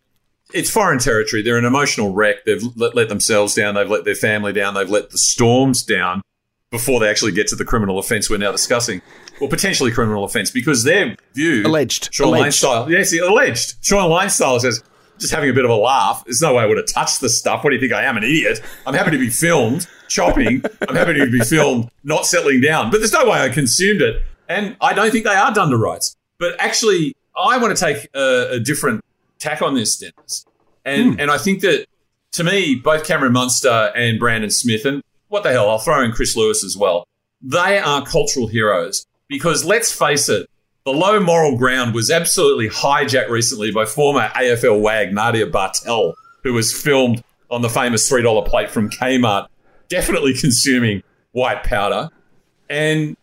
[0.53, 1.41] it's foreign territory.
[1.41, 2.45] They're an emotional wreck.
[2.45, 3.75] They've let, let themselves down.
[3.75, 4.73] They've let their family down.
[4.73, 6.21] They've let the Storms down
[6.71, 9.01] before they actually get to the criminal offence we're now discussing,
[9.39, 12.09] or potentially criminal offence, because their view Alleged.
[12.11, 12.41] Sean Alleged.
[12.43, 12.91] Lane style.
[12.91, 13.75] Yes, he- alleged.
[13.81, 14.83] Sean Lane style says.
[15.19, 16.23] Just having a bit of a laugh.
[16.25, 17.63] There's no way I would have touched the stuff.
[17.63, 18.61] What do you think I am, an idiot?
[18.85, 20.63] I'm happy to be filmed chopping.
[20.89, 22.89] I'm happy to be filmed not settling down.
[22.89, 24.23] But there's no way I consumed it.
[24.49, 26.15] And I don't think they are done to rights.
[26.39, 29.05] But actually, I want to take a, a different
[29.43, 30.45] tack on this, Dennis.
[30.85, 31.19] And hmm.
[31.19, 31.85] and I think that
[32.33, 36.11] to me, both Cameron Munster and Brandon Smith, and what the hell, I'll throw in
[36.11, 37.07] Chris Lewis as well.
[37.41, 40.49] They are cultural heroes because let's face it,
[40.85, 46.53] the low moral ground was absolutely hijacked recently by former AFL wag Nadia Bartel, who
[46.53, 49.47] was filmed on the famous $3 plate from Kmart,
[49.89, 52.09] definitely consuming white powder.
[52.69, 53.15] And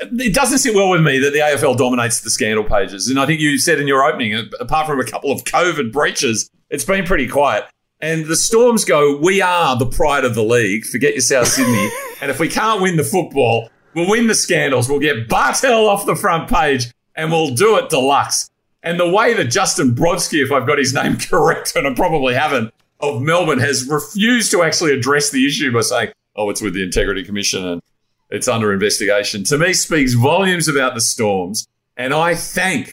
[0.00, 3.08] it doesn't sit well with me that the AFL dominates the scandal pages.
[3.08, 6.50] And I think you said in your opening, apart from a couple of COVID breaches,
[6.70, 7.64] it's been pretty quiet.
[8.00, 10.84] And the Storms go, we are the pride of the league.
[10.84, 11.88] Forget your South Sydney.
[12.20, 14.88] and if we can't win the football, we'll win the scandals.
[14.88, 18.50] We'll get Bartel off the front page and we'll do it deluxe.
[18.82, 22.34] And the way that Justin Brodsky, if I've got his name correct, and I probably
[22.34, 26.74] haven't, of Melbourne has refused to actually address the issue by saying, oh, it's with
[26.74, 27.82] the Integrity Commission and
[28.30, 31.68] it's under investigation, to me speaks volumes about the Storms.
[31.96, 32.92] And I thank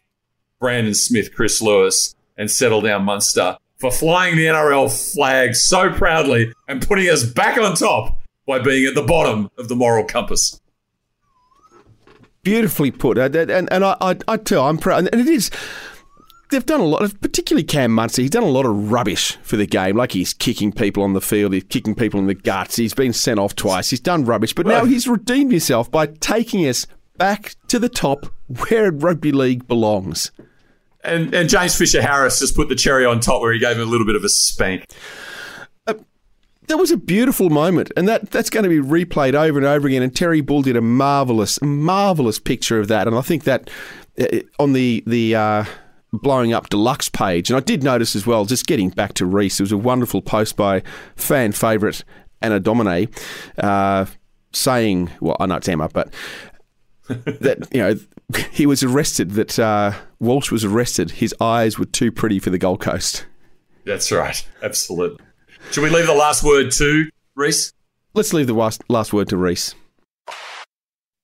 [0.59, 6.53] Brandon Smith, Chris Lewis, and Settle Down Munster for flying the NRL flag so proudly
[6.67, 10.59] and putting us back on top by being at the bottom of the moral compass.
[12.43, 15.49] Beautifully put, and and, I, I I tell I'm proud, and it is.
[16.49, 18.21] They've done a lot, of, particularly Cam Munster.
[18.21, 19.97] He's done a lot of rubbish for the game.
[19.97, 22.75] Like he's kicking people on the field, he's kicking people in the guts.
[22.75, 23.89] He's been sent off twice.
[23.89, 26.86] He's done rubbish, but now he's redeemed himself by taking us
[27.17, 28.27] back to the top
[28.67, 30.32] where rugby league belongs.
[31.03, 33.88] And, and James Fisher Harris just put the cherry on top where he gave him
[33.88, 34.86] a little bit of a spank.
[36.67, 39.86] That was a beautiful moment, and that, that's going to be replayed over and over
[39.86, 40.01] again.
[40.01, 43.06] And Terry Bull did a marvelous, marvelous picture of that.
[43.06, 43.69] And I think that
[44.17, 45.65] uh, on the the uh,
[46.13, 48.45] blowing up deluxe page, and I did notice as well.
[48.45, 50.84] Just getting back to Reece, it was a wonderful post by
[51.15, 52.04] fan favourite
[52.41, 53.10] Anna Domine,
[53.58, 54.06] uh,
[54.54, 56.13] saying, "Well, I know it's Emma, but."
[57.10, 57.95] that you know
[58.54, 59.32] he was arrested.
[59.32, 61.12] That uh, Walsh was arrested.
[61.12, 63.26] His eyes were too pretty for the Gold Coast.
[63.86, 64.47] That's right.
[64.62, 65.19] Absolutely.
[65.71, 67.73] Should we leave the last word to Reece?
[68.13, 69.76] Let's leave the last, last word to Reece.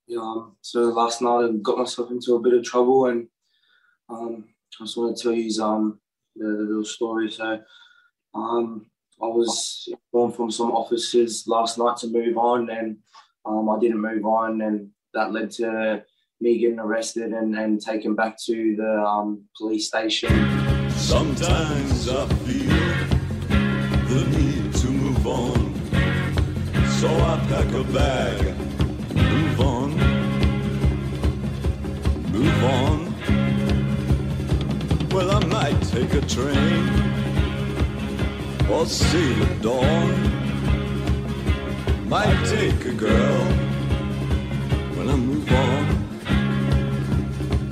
[0.07, 3.27] Yeah, um, so last night I got myself into a bit of trouble, and
[4.09, 4.45] um,
[4.79, 5.99] I just want to tell you um,
[6.35, 7.29] the, the little story.
[7.29, 7.59] So,
[8.33, 8.85] um,
[9.21, 12.97] I was informed from some officers last night to move on, and
[13.45, 16.01] um, I didn't move on, and that led to
[16.39, 20.29] me getting arrested and, and taken back to the um, police station.
[20.91, 22.69] Sometimes I feel
[24.07, 25.75] the need to move on.
[26.99, 28.55] So I pack a bag,
[29.13, 29.97] move on,
[32.31, 33.08] move on.
[35.11, 36.87] Well, I might take a train
[38.69, 40.09] or sail at dawn.
[42.07, 43.43] Might take a girl
[44.95, 45.85] when I move on.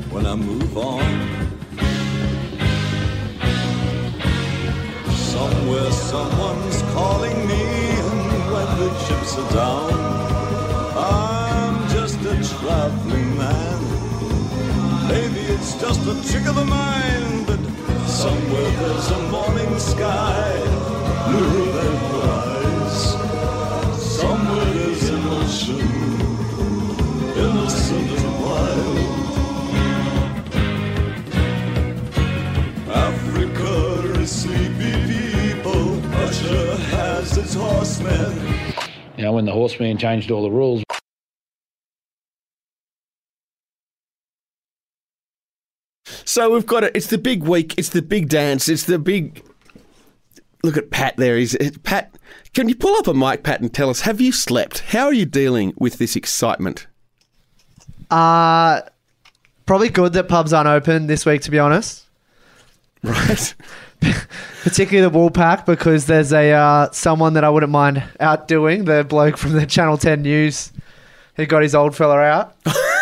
[0.09, 1.05] When I move on.
[5.33, 7.63] Somewhere someone's calling me,
[8.01, 9.93] and when the chips are down,
[10.97, 13.26] I'm just a traveling
[15.87, 17.59] just a trick of the mind, but
[18.07, 20.51] somewhere there's a morning sky,
[21.29, 21.95] bluer than
[22.27, 22.97] eyes.
[24.19, 25.87] Somewhere there's emotion,
[27.37, 28.97] innocent and wild.
[32.89, 33.73] Africa
[34.19, 35.85] is sleepy people,
[36.19, 38.73] Russia has its horsemen.
[39.15, 40.83] You know, when the horseman changed all the rules,
[46.37, 46.91] So we've got it.
[46.93, 47.73] It's the big week.
[47.79, 48.69] It's the big dance.
[48.69, 49.43] It's the big.
[50.61, 51.35] Look at Pat there.
[51.35, 52.15] He's Pat.
[52.53, 54.81] Can you pull up a mic, Pat, and tell us have you slept?
[54.89, 56.85] How are you dealing with this excitement?
[58.11, 58.81] Uh,
[59.65, 62.05] probably good that pubs aren't open this week, to be honest.
[63.01, 63.55] Right.
[64.61, 69.37] Particularly the Woolpack, because there's a uh, someone that I wouldn't mind outdoing, the bloke
[69.37, 70.71] from the Channel 10 News
[71.35, 72.55] who got his old fella out.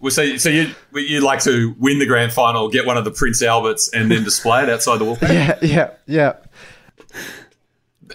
[0.00, 3.04] Well, well, so, so you you like to win the grand final, get one of
[3.04, 5.18] the Prince Alberts, and then display it outside the wall.
[5.22, 6.32] Yeah, yeah, yeah.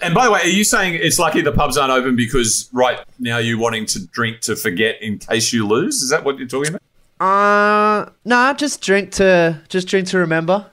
[0.02, 2.98] And by the way, are you saying it's lucky the pubs aren't open because right
[3.18, 6.02] now you're wanting to drink to forget in case you lose?
[6.02, 6.82] Is that what you're talking about?
[7.18, 10.66] Uh, nah, just drink to just drink to remember.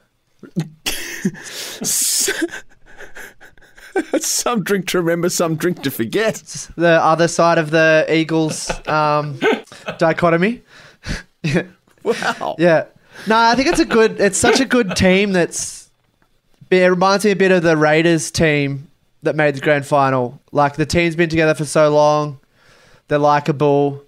[4.19, 6.35] some drink to remember, some drink to forget.
[6.75, 9.39] The other side of the Eagles um,
[9.97, 10.63] dichotomy.
[12.03, 12.55] Wow.
[12.59, 12.85] Yeah.
[13.27, 14.19] No, I think it's a good.
[14.19, 15.31] It's such a good team.
[15.31, 15.89] That's.
[16.69, 18.89] It reminds me a bit of the Raiders team
[19.21, 20.41] that made the grand final.
[20.51, 22.39] Like the team's been together for so long,
[23.07, 24.03] they're likable.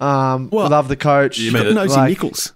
[0.00, 1.38] Um, Well, love the coach.
[1.38, 2.52] You mean Got Nosy like- Nichols.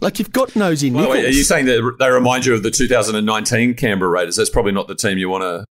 [0.00, 1.24] Like you've got Nosey By the Nichols.
[1.26, 4.34] are you saying that they remind you of the 2019 Canberra Raiders?
[4.36, 5.64] That's probably not the team you want to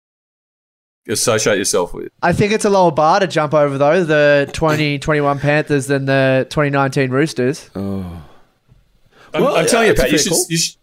[1.08, 2.12] associate yourself with.
[2.22, 4.04] I think it's a lower bar to jump over though.
[4.04, 7.70] The 2021 Panthers than the 2019 Roosters.
[7.74, 8.22] I'm,
[9.32, 10.46] Well, I'm telling you, Pat, you should, call.
[10.48, 10.76] you should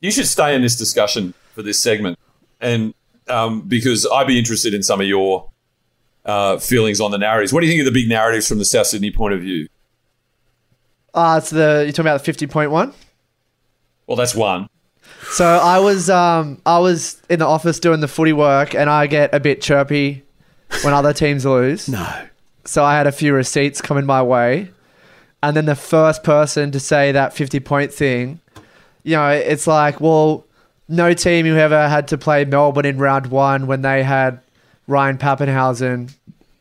[0.00, 2.18] you should stay in this discussion for this segment,
[2.60, 2.94] and
[3.28, 5.50] um, because I'd be interested in some of your
[6.24, 7.52] uh, feelings on the narratives.
[7.52, 9.68] What do you think of the big narratives from the South Sydney point of view?
[11.14, 12.92] Ah, it's the you're talking about the 50.1.
[14.06, 14.68] Well, that's one.
[15.30, 19.06] So I was um I was in the office doing the footy work, and I
[19.06, 20.22] get a bit chirpy
[20.82, 21.88] when other teams lose.
[21.88, 22.26] no.
[22.64, 24.70] So I had a few receipts coming my way.
[25.40, 28.40] And then the first person to say that 50 point thing,
[29.04, 30.44] you know, it's like, well,
[30.88, 34.40] no team who ever had to play Melbourne in round one when they had
[34.88, 36.12] Ryan Papenhuyzen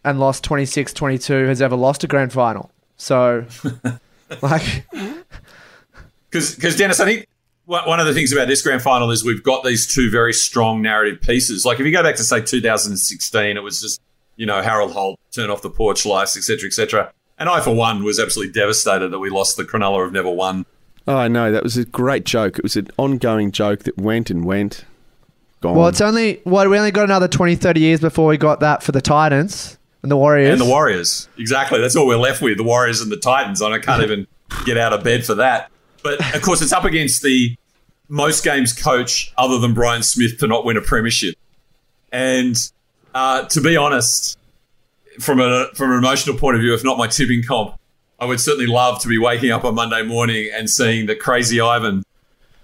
[0.03, 2.69] and lost 26 22 has ever lost a grand final.
[2.97, 3.45] So,
[4.43, 4.85] like,
[6.29, 7.27] Because, Dennis, I think
[7.65, 10.33] one one of the things about this grand final is we've got these two very
[10.33, 11.65] strong narrative pieces.
[11.65, 14.01] Like if you go back to say 2016, it was just
[14.35, 17.11] you know Harold Holt turn off the porch lights, etc., etc.
[17.37, 20.65] And I, for one, was absolutely devastated that we lost the Cronulla have never won.
[21.07, 21.51] Oh, I know.
[21.51, 22.57] That was a great joke.
[22.57, 24.85] It was an ongoing joke that went and went.
[25.61, 25.75] Gone.
[25.75, 28.83] well, it's only, what, we only got another 20, 30 years before we got that
[28.83, 30.51] for the Titans and the Warriors.
[30.51, 31.79] And the Warriors, exactly.
[31.81, 33.61] That's all we're left with: the Warriors and the Titans.
[33.61, 34.27] And I can't even
[34.65, 35.71] get out of bed for that.
[36.05, 37.57] But of course, it's up against the
[38.09, 41.33] most games coach other than Brian Smith to not win a premiership.
[42.11, 42.55] And
[43.15, 44.37] uh, to be honest,
[45.19, 47.79] from a from an emotional point of view, if not my tipping comp,
[48.19, 51.59] I would certainly love to be waking up on Monday morning and seeing that Crazy
[51.59, 52.03] Ivan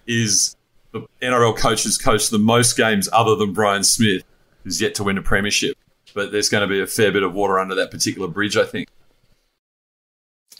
[0.05, 0.55] is
[0.91, 4.23] the NRL coach coached the most games other than Brian Smith,
[4.63, 5.75] who's yet to win a premiership.
[6.13, 8.65] But there's going to be a fair bit of water under that particular bridge, I
[8.65, 8.87] think.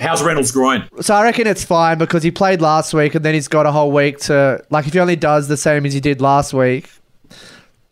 [0.01, 0.87] How's Reynolds' groin?
[0.99, 3.71] So I reckon it's fine because he played last week and then he's got a
[3.71, 6.89] whole week to like if he only does the same as he did last week,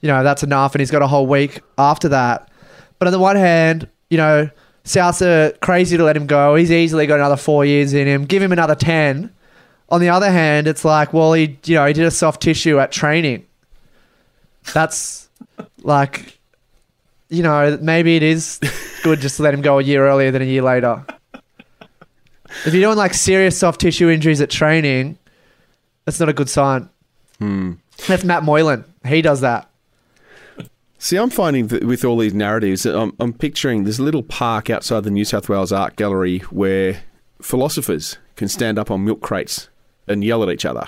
[0.01, 2.49] you know, that's enough and he's got a whole week after that.
[2.97, 4.49] But on the one hand, you know,
[4.85, 6.55] Souths are crazy to let him go.
[6.55, 8.25] He's easily got another four years in him.
[8.25, 9.31] Give him another ten.
[9.89, 12.79] On the other hand, it's like, well, he you know, he did a soft tissue
[12.79, 13.45] at training.
[14.73, 15.29] That's
[15.83, 16.39] like
[17.29, 18.59] you know, maybe it is
[19.03, 21.05] good just to let him go a year earlier than a year later.
[22.65, 25.17] If you're doing like serious soft tissue injuries at training,
[26.05, 26.89] that's not a good sign.
[27.39, 27.73] Hmm.
[28.07, 28.85] That's Matt Moylan.
[29.05, 29.69] He does that.
[30.97, 35.05] See, I'm finding that with all these narratives, I'm, I'm picturing this little park outside
[35.05, 37.03] the New South Wales Art Gallery where
[37.41, 39.69] philosophers can stand up on milk crates
[40.07, 40.87] and yell at each other.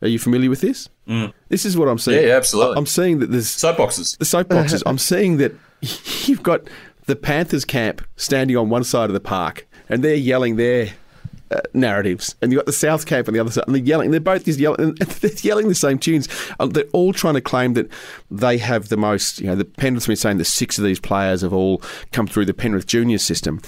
[0.00, 0.88] Are you familiar with this?
[1.06, 1.34] Mm.
[1.50, 2.22] This is what I'm seeing.
[2.22, 2.78] Yeah, yeah, absolutely.
[2.78, 4.16] I'm seeing that there's Soapboxes.
[4.16, 4.82] the soapboxes.
[4.86, 5.52] I'm seeing that
[6.26, 6.62] you've got
[7.04, 10.90] the Panthers camp standing on one side of the park and they're yelling their
[11.50, 14.10] uh, narratives, and you've got the South camp on the other side, and they're yelling.
[14.10, 16.28] They're both just yelling, they're yelling the same tunes.
[16.58, 17.88] Uh, they're all trying to claim that
[18.30, 19.40] they have the most.
[19.40, 21.82] You know, the Penrith's been saying the six of these players have all
[22.12, 23.60] come through the Penrith Junior system.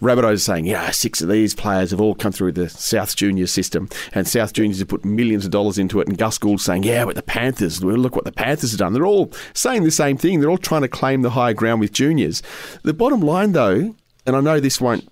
[0.00, 3.46] Rabbitohs are saying, yeah, six of these players have all come through the South Junior
[3.46, 6.08] system, and South Juniors have put millions of dollars into it.
[6.08, 8.92] And Gus Gould saying, yeah, but the Panthers, look what the Panthers have done.
[8.92, 10.40] They're all saying the same thing.
[10.40, 12.42] They're all trying to claim the higher ground with juniors.
[12.82, 13.94] The bottom line, though,
[14.26, 15.08] and I know this won't,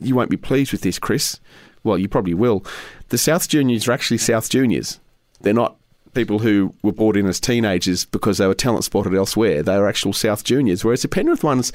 [0.00, 1.38] you won't be pleased with this, Chris.
[1.84, 2.64] Well, you probably will.
[3.08, 5.00] The South Juniors are actually South Juniors.
[5.40, 5.76] They're not
[6.14, 9.62] people who were brought in as teenagers because they were talent spotted elsewhere.
[9.62, 10.84] They are actual South Juniors.
[10.84, 11.72] Whereas the Penrith ones,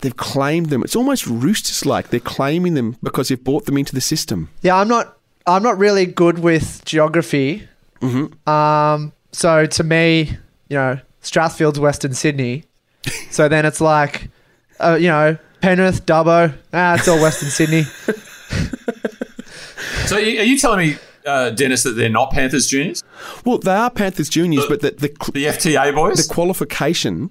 [0.00, 0.82] they've claimed them.
[0.82, 2.08] It's almost Roosters like.
[2.08, 4.48] They're claiming them because they've brought them into the system.
[4.62, 5.16] Yeah, I'm not.
[5.46, 7.66] I'm not really good with geography.
[8.00, 8.48] Mm-hmm.
[8.48, 10.36] Um, so to me,
[10.68, 12.64] you know, Strathfield's Western Sydney.
[13.30, 14.28] So then it's like,
[14.80, 16.52] uh, you know, Penrith, Dubbo.
[16.72, 17.84] Ah, it's all Western Sydney.
[20.10, 23.04] So are you are you telling me, uh, Dennis, that they're not Panthers juniors?
[23.44, 26.26] Well, they are Panthers Juniors, but the, the, The FTA boys?
[26.26, 27.30] the qualification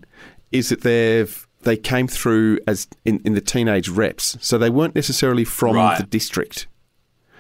[0.54, 4.96] is that they've they came through as in, in the teenage reps, so they weren't
[4.96, 5.98] necessarily from Right.
[5.98, 6.68] the district.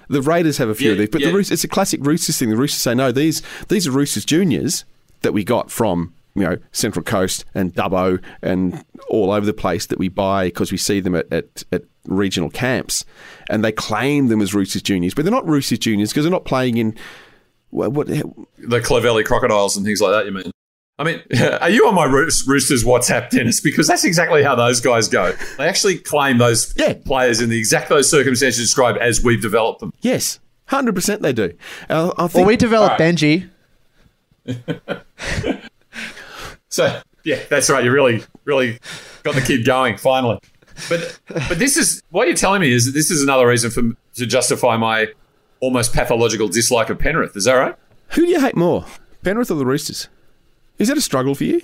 [0.09, 1.27] The Raiders have a few of these, but yeah.
[1.29, 2.49] the Roosters, it's a classic Roosters thing.
[2.49, 4.83] The Roosters say no, these these are Roosters juniors
[5.21, 9.85] that we got from you know Central Coast and Dubbo and all over the place
[9.85, 13.05] that we buy because we see them at, at, at regional camps,
[13.49, 16.45] and they claim them as Roosters juniors, but they're not Roosters juniors because they're not
[16.45, 16.95] playing in
[17.69, 20.25] what, what the Clovelly crocodiles and things like that.
[20.25, 20.51] You mean?
[20.97, 21.21] I mean,
[21.61, 23.61] are you on my Roosters WhatsApp, Dennis?
[23.61, 25.33] Because that's exactly how those guys go.
[25.57, 26.93] They actually claim those Yeah.
[27.05, 29.93] players in the exact those circumstances described as we've developed them.
[30.01, 31.53] yes, hundred percent they do.
[31.89, 33.15] Uh, I think well, we developed All right.
[33.15, 33.49] Benji.
[36.71, 37.83] So yeah, that's right.
[37.83, 38.77] You really, really
[39.23, 40.39] got the kid going finally.
[40.87, 43.81] But but this is what you're telling me is that this is another reason for
[44.15, 45.07] to justify my
[45.59, 47.35] almost pathological dislike of Penrith.
[47.35, 47.75] Is that right?
[48.09, 48.85] Who do you hate more,
[49.23, 50.07] Penrith or the Roosters?
[50.77, 51.61] Is that a struggle for you?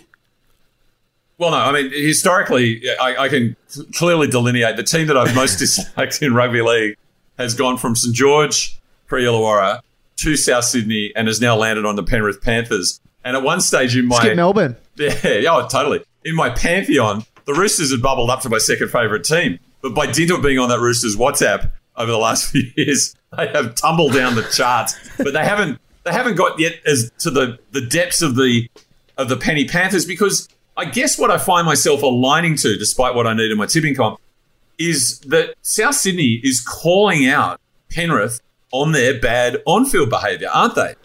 [1.37, 1.57] Well, no.
[1.57, 3.55] I mean, historically, I, I can
[3.93, 6.97] clearly delineate the team that I've most disliked in rugby league
[7.37, 9.81] has gone from St George pre Illawarra
[10.17, 13.01] to South Sydney and has now landed on the Penrith Panthers.
[13.23, 14.75] And at one stage in my Skip Melbourne.
[14.97, 16.05] Yeah, yeah, oh, totally.
[16.23, 19.59] In my pantheon, the Roosters had bubbled up to my second favourite team.
[19.81, 23.47] But by dint of being on that Roosters WhatsApp over the last few years, they
[23.47, 24.95] have tumbled down the charts.
[25.17, 28.69] But they haven't they haven't got yet as to the, the depths of the
[29.17, 33.25] of the Penny Panthers because I guess what I find myself aligning to, despite what
[33.25, 34.19] I need in my tipping comp,
[34.77, 38.41] is that South Sydney is calling out Penrith
[38.71, 40.95] on their bad on-field behaviour, aren't they?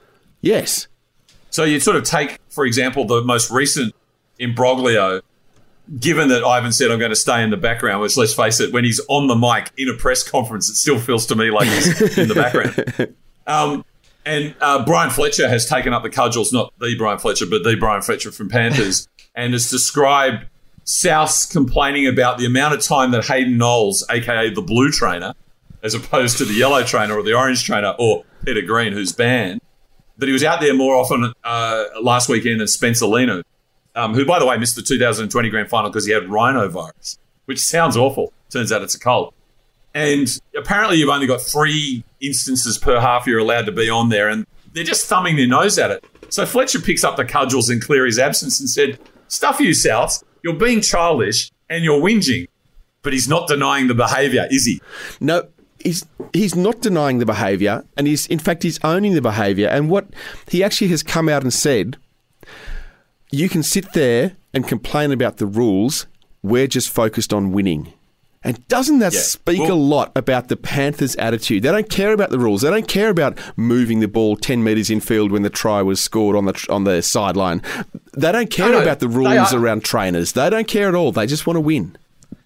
[0.40, 0.88] Yes.
[1.50, 3.94] So you sort of take, for example, the most recent
[4.40, 5.22] imbroglio.
[5.98, 8.72] Given that Ivan said I'm going to stay in the background, which let's face it,
[8.72, 11.68] when he's on the mic in a press conference, it still feels to me like
[11.68, 13.14] he's in the background.
[13.46, 13.84] Um,
[14.24, 17.74] and uh, Brian Fletcher has taken up the cudgels, not the Brian Fletcher, but the
[17.74, 20.46] Brian Fletcher from Panthers, and has described
[20.84, 25.34] South's complaining about the amount of time that Hayden Knowles, aka the blue trainer,
[25.82, 29.60] as opposed to the yellow trainer or the orange trainer or Peter Green, who's banned,
[30.18, 33.42] that he was out there more often uh, last weekend than Spencer Leniu,
[33.94, 37.60] um, who, by the way, missed the 2020 grand final because he had rhinovirus, which
[37.60, 38.32] sounds awful.
[38.50, 39.34] Turns out it's a cold.
[39.94, 44.28] And apparently, you've only got three instances per half you're allowed to be on there,
[44.28, 46.04] and they're just thumbing their nose at it.
[46.28, 50.22] So Fletcher picks up the cudgels in Cleary's absence and said, Stuff you, Souths.
[50.42, 52.48] You're being childish and you're whinging.
[53.02, 54.80] But he's not denying the behaviour, is he?
[55.20, 59.68] No, he's he's not denying the behaviour, and he's in fact he's owning the behaviour.
[59.68, 60.08] And what
[60.48, 61.96] he actually has come out and said,
[63.30, 66.06] you can sit there and complain about the rules.
[66.42, 67.92] We're just focused on winning.
[68.42, 69.20] And doesn't that Yeah.
[69.20, 71.62] speak a lot about the Panthers' attitude?
[71.62, 72.62] They don't care about the rules.
[72.62, 76.34] They don't care about moving the ball ten metres infield when the try was scored
[76.36, 77.60] on the on the sideline.
[78.16, 80.32] They don't care No, no, about the rules around trainers.
[80.32, 81.12] They don't care at all.
[81.12, 81.96] They just want to win.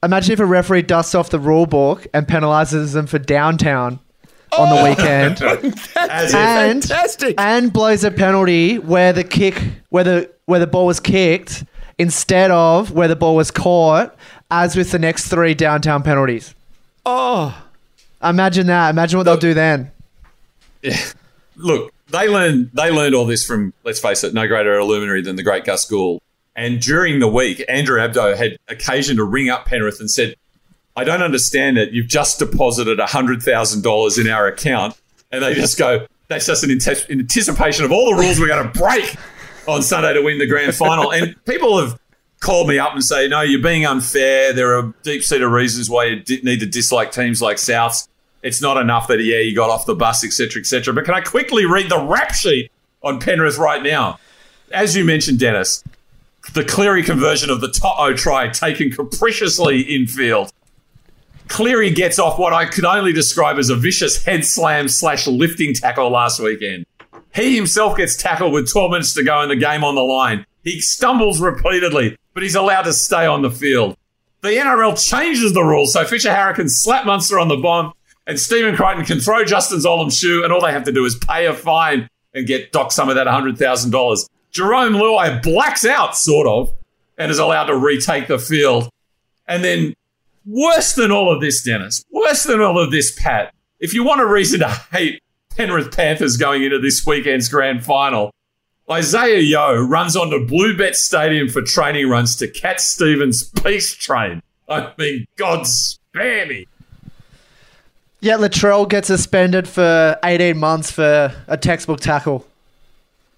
[0.02, 4.00] Imagine if a referee dusts off the rule book and penalises them for downtown
[4.58, 4.88] on the oh.
[4.88, 5.42] weekend.
[5.96, 7.34] As and Fantastic.
[7.38, 11.64] and blows a penalty where the kick where the where the ball was kicked
[11.98, 14.16] instead of where the ball was caught
[14.50, 16.54] as with the next three downtown penalties
[17.06, 17.56] Oh,
[18.22, 19.92] imagine that imagine what they'll do then
[21.56, 25.22] look, they learned they learned all this from let's face it, no greater a luminary
[25.22, 26.20] than the great Gus Gould.
[26.56, 30.36] And during the week, Andrew Abdo had occasion to ring up Penrith and said,
[30.96, 31.92] "I don't understand it.
[31.92, 34.96] You've just deposited hundred thousand dollars in our account,"
[35.32, 38.70] and they just go, "That's just an in anticipation of all the rules we're going
[38.70, 39.16] to break
[39.66, 41.98] on Sunday to win the grand final." and people have
[42.40, 44.52] called me up and say, "No, you're being unfair.
[44.52, 48.08] There are deep seated reasons why you need to dislike teams like Souths."
[48.44, 50.92] it's not enough that yeah, he got off the bus, etc., etc.
[50.94, 52.70] But can I quickly read the rap sheet
[53.02, 54.20] on Penrith right now?
[54.70, 55.82] As you mentioned, Dennis,
[56.52, 60.52] the Cleary conversion of the Toto try taken capriciously infield.
[61.48, 65.74] Cleary gets off what I could only describe as a vicious head slam slash lifting
[65.74, 66.86] tackle last weekend.
[67.34, 70.46] He himself gets tackled with 12 minutes to go in the game on the line.
[70.62, 73.96] He stumbles repeatedly, but he's allowed to stay on the field.
[74.40, 77.92] The NRL changes the rules so Fisher Harris can slap Munster on the bomb
[78.26, 81.16] and Stephen Crichton can throw Justin Olam's shoe and all they have to do is
[81.16, 84.28] pay a fine and get docked some of that $100,000.
[84.52, 86.72] Jarome Luai blacks out, sort of,
[87.18, 88.88] and is allowed to retake the field.
[89.46, 89.94] And then,
[90.46, 94.20] worse than all of this, Dennis, worse than all of this, Pat, if you want
[94.20, 95.20] a reason to hate
[95.56, 98.30] Penrith Panthers going into this weekend's grand final,
[98.88, 104.42] Isaah Yeo runs onto Bluebet Stadium for training runs to Cat Stevens' peace train.
[104.68, 106.66] I mean, God spare me.
[108.20, 112.46] Yeah, Latrell gets suspended for 18 months for a textbook tackle.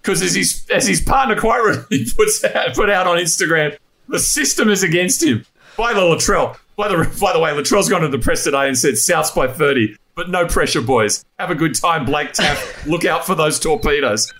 [0.01, 3.77] Because as his, as his partner quite really puts out, put out on Instagram,
[4.07, 5.45] the system is against him.
[5.77, 6.57] By the Latrell.
[6.75, 9.47] By the, by the way, Latrell's gone to the press today and said Souths by
[9.47, 9.95] 30.
[10.15, 11.23] But no pressure, boys.
[11.37, 12.85] Have a good time, Blake Taaffe.
[12.87, 14.33] Look out for those torpedoes.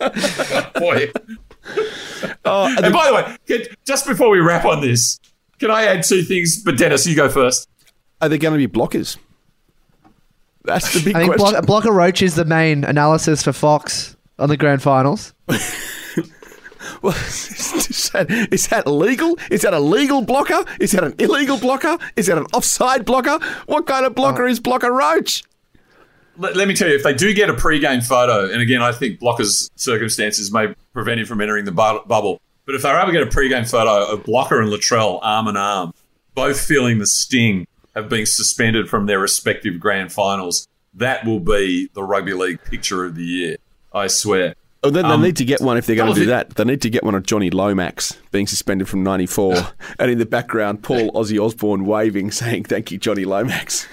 [0.76, 1.12] Boy.
[2.46, 5.20] Oh, And by the way, can- just before we wrap on this,
[5.60, 6.64] can I add two things?
[6.64, 7.70] But Dennis, you go first.
[8.22, 9.18] Are there going to be blockers?
[10.64, 11.52] That's the big I think question.
[11.54, 15.34] Block, Blocker Roach is the main analysis for Fox on the grand finals.
[17.02, 19.38] Well, is, that, is that legal?
[19.52, 20.64] Is that a legal blocker?
[20.80, 21.98] Is that an illegal blocker?
[22.16, 23.40] Is that an offside blocker?
[23.68, 24.50] What kind of blocker Oh.
[24.50, 25.44] is Blocker Roach?
[26.38, 28.92] Let, let me tell you, if they do get a pre-game photo, and again, I
[28.92, 33.08] think Blocker's circumstances may prevent him from entering the bu- bubble, but if they're able
[33.08, 35.94] to get a pre-game photo of Blocker and Latrell arm in arm,
[36.36, 41.90] both feeling the sting of being suspended from their respective grand finals, that will be
[41.94, 43.58] the rugby league picture of the year.
[43.92, 44.54] I swear.
[44.88, 46.50] Oh, then Um, they need to get one if they're going to do of that.
[46.52, 49.56] They need to get one of Johnny Lomax being suspended from 94.
[50.00, 53.88] and in the background, Paul Ozzy Osborne waving, saying, Thank you, Johnny Lomax.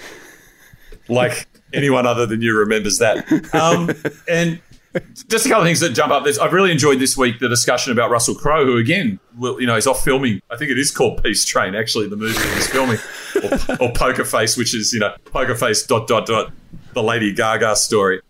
[1.07, 3.25] like anyone other than you remembers that.
[3.53, 3.91] Um,
[4.29, 4.61] and
[5.27, 6.23] just a couple of things that jump up.
[6.23, 9.67] There's, I've really enjoyed this week the discussion about Russell Crowe, who again, will, you
[9.67, 10.41] know, he's off filming.
[10.49, 12.97] I think it is called Peace Train, actually, the movie he's filming,
[13.43, 16.53] or, or Poker Face, which is you know Poker Face dot dot dot
[16.93, 18.21] the Lady Gaga story.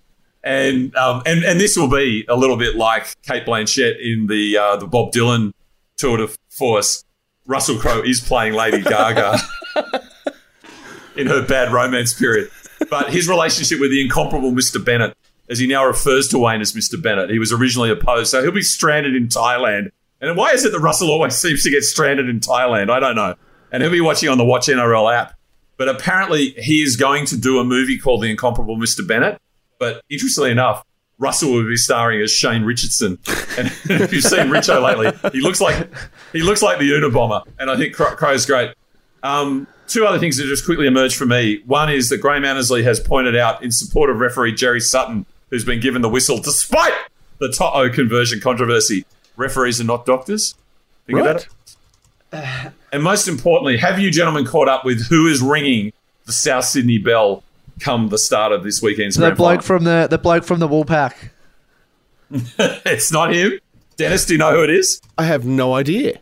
[0.46, 4.58] And um, and and this will be a little bit like Cate Blanchett in the
[4.58, 5.52] uh, the Bob Dylan
[5.98, 7.04] tour de force.
[7.48, 9.38] Russell Crowe is playing Lady Gaga
[11.18, 12.50] in her bad romance period.
[12.90, 14.84] But his relationship with the incomparable Mr.
[14.84, 15.16] Bennett,
[15.50, 17.02] as he now refers to Wayne as Mr.
[17.02, 18.32] Bennett, he was originally opposed.
[18.32, 19.92] So he'll be stranded in Thailand.
[20.22, 22.90] And why is it that Russell always seems to get stranded in Thailand?
[22.90, 23.36] I don't know.
[23.72, 25.34] And he'll be watching on the Watch NRL app.
[25.78, 29.06] But apparently he is going to do a movie called The Incomparable Mr.
[29.06, 29.40] Bennett.
[29.80, 30.86] But interestingly enough,
[31.18, 33.20] Russell will be starring as Shane Richardson.
[33.58, 35.90] And if you've seen Richo lately, he looks like
[36.34, 37.44] he looks like the Unabomber.
[37.60, 38.74] And I think Cro- Crow's great.
[39.24, 41.62] Um, two other things that just quickly emerged for me.
[41.66, 45.66] One is that Graham Annesley has pointed out in support of referee Gerry Sutton, who's
[45.66, 46.94] been given the whistle despite
[47.40, 49.06] the Toto conversion controversy.
[49.36, 50.56] Referees are not doctors.
[51.08, 51.48] Think about
[52.32, 52.72] it.
[52.92, 55.94] And most importantly, have you gentlemen caught up with who is ringing
[56.26, 57.44] the South Sydney bell
[57.80, 59.62] come the start of this weekend's The bloke final?
[59.62, 61.14] from the the bloke from the Woolpack.
[62.32, 63.60] it's not him.
[63.98, 65.02] Dennis, do you know who it is?
[65.18, 66.20] I have no idea.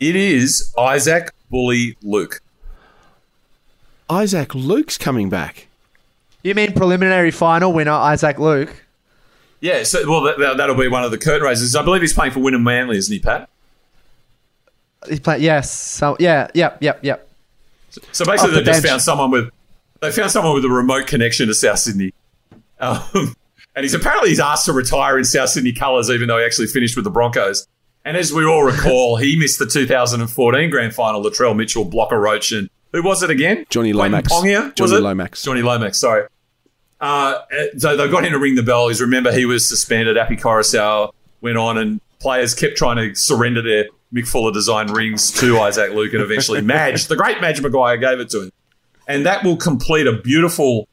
[0.00, 2.40] It is Isaac Bully Luke.
[4.10, 5.68] Isaac Luke's coming back.
[6.42, 8.82] You mean preliminary final winner Isaac Luke?
[9.60, 11.74] Yeah, so well, that, that, that'll be one of the curtain raisers.
[11.74, 13.48] I believe he's playing for Wynnum Manly, isn't he, Pat?
[15.08, 15.42] He's playing.
[15.42, 15.70] Yes.
[15.70, 16.48] So yeah.
[16.54, 16.78] Yep.
[16.82, 17.04] Yep.
[17.04, 17.28] Yep.
[18.12, 18.90] So basically, Off the they just bench.
[18.90, 19.50] found someone with
[20.04, 22.12] they found someone with a remote connection to South Sydney,
[22.80, 23.34] um,
[23.74, 26.66] and he's apparently he's asked to retire in South Sydney colours, even though he actually
[26.66, 27.66] finished with the Broncos.
[28.04, 31.22] And as we all recall, he missed the 2014 grand final.
[31.22, 33.64] Latrell Mitchell, Blocker Roach, and who was it again?
[33.70, 34.30] Johnny Lomax.
[34.30, 34.98] Pongia, Johnny?
[34.98, 35.42] Lomax.
[35.42, 35.98] Johnny Lomax.
[35.98, 36.28] Sorry.
[37.00, 37.40] Uh,
[37.78, 38.88] so they got him to ring the bell.
[38.88, 40.16] Is remember he was suspended.
[40.16, 45.32] Api Koroisau went on, and players kept trying to surrender their Mick Fuller design rings
[45.32, 48.52] to Isaac Luke, and eventually Madge, the great Madge Maguire, gave it to him,
[49.08, 50.88] and that will complete a beautiful,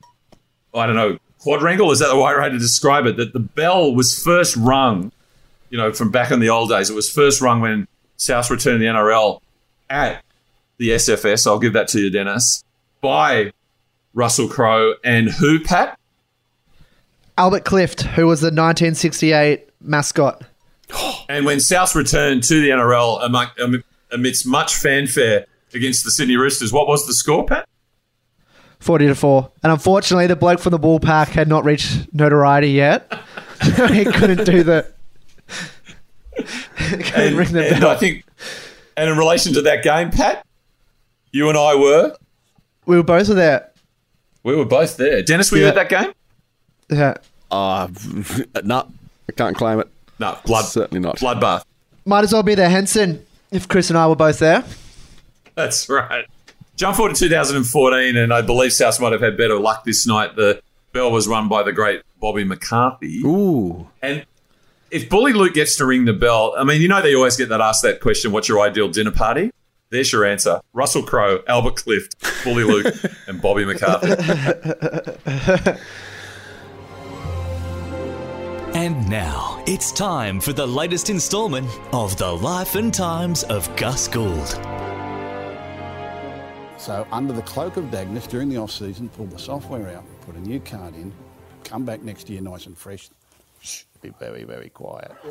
[0.73, 1.91] I don't know, quadrangle.
[1.91, 3.17] Is that the right way to describe it?
[3.17, 5.11] That the bell was first rung,
[5.69, 6.89] you know, from back in the old days.
[6.89, 7.87] It was first rung when
[8.17, 9.41] South returned to the NRL
[9.89, 10.23] at
[10.77, 11.47] the SFS.
[11.47, 12.63] I'll give that to you, Dennis.
[13.01, 13.51] By
[14.13, 15.97] Russell Crowe and who, Pat?
[17.37, 20.43] Albert Clift, who was the 1968 mascot.
[21.29, 23.49] And when South returned to the NRL
[24.11, 27.65] amidst much fanfare against the Sydney Roosters, what was the score, Pat?
[28.81, 29.51] 40 to 4.
[29.63, 33.11] And unfortunately, the bloke from the Woolpack had not reached notoriety yet.
[33.63, 34.91] he couldn't do the.
[36.77, 37.89] couldn't And, ring the and bell.
[37.91, 38.25] I think,
[38.97, 40.45] and in relation to that game, Pat,
[41.31, 42.15] you and I were.
[42.85, 43.69] We were both there.
[44.43, 45.21] We were both there.
[45.21, 46.11] Dennis, were you at that game?
[46.89, 47.15] Yeah.
[47.51, 47.89] Uh,
[48.63, 48.87] no,
[49.27, 49.89] I can't claim it.
[50.19, 51.17] No, blood, Certainly not.
[51.17, 51.65] bloodbath.
[52.05, 54.63] Might as well be there, Henson, if Chris and I were both there.
[55.55, 56.25] That's right.
[56.81, 60.35] Jump forward to 2014, and I believe South might have had better luck this night.
[60.35, 60.63] The
[60.93, 63.21] bell was run by the great Bobby McCarthy.
[63.23, 63.87] Ooh.
[64.01, 64.25] And
[64.89, 67.49] if Bully Luke gets to ring the bell, I mean, you know they always get
[67.49, 69.51] that asked that question, what's your ideal dinner party?
[69.91, 70.59] There's your answer.
[70.73, 72.91] Russell Crowe, Albert Clift, Bully Luke,
[73.27, 74.15] and Bobby McCarthy.
[78.73, 84.07] And now it's time for the latest instalment of the life and times of Gus
[84.07, 84.59] Gould.
[86.81, 90.33] So, under the cloak of Dagnus during the off season, pull the software out, put
[90.33, 91.13] a new card in,
[91.63, 93.07] come back next year nice and fresh.
[93.61, 95.11] Shh, be very, very quiet.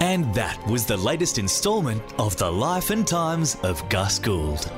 [0.00, 4.70] And that was the latest instalment of the life and times of Gus Gould.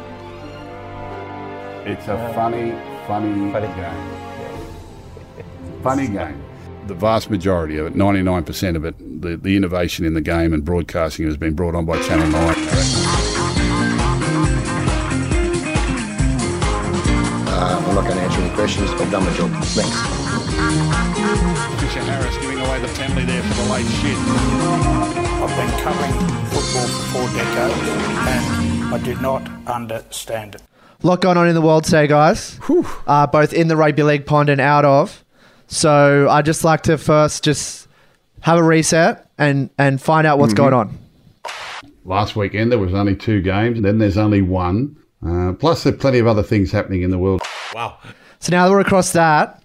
[1.85, 2.73] It's a funny,
[3.07, 4.17] funny, funny game.
[5.83, 6.50] Funny game.
[6.87, 10.65] The vast majority of it, 99% of it, the, the innovation in the game and
[10.65, 12.55] broadcasting has been brought on by Channel 9.
[17.53, 18.91] Uh, I'm not going to answer any questions.
[18.91, 19.51] I've done my job.
[19.65, 19.97] Thanks.
[21.81, 24.17] Fisher Harris giving away the penalty there for the late shit.
[25.41, 26.13] I've been covering
[26.51, 30.63] football for four decades and I do not understand it.
[31.03, 32.59] A lot going on in the world today, guys.
[33.07, 35.25] Uh, both in the rugby league pond and out of.
[35.73, 37.87] So I just like to first just
[38.41, 40.57] have a reset and and find out what's Mhm.
[40.57, 40.99] going on.
[42.05, 44.97] Last weekend there was only two games, and then there's only one.
[45.25, 47.41] Uh, plus, there's plenty of other things happening in the world.
[47.75, 47.95] Wow.
[48.41, 49.63] So now that we're across that,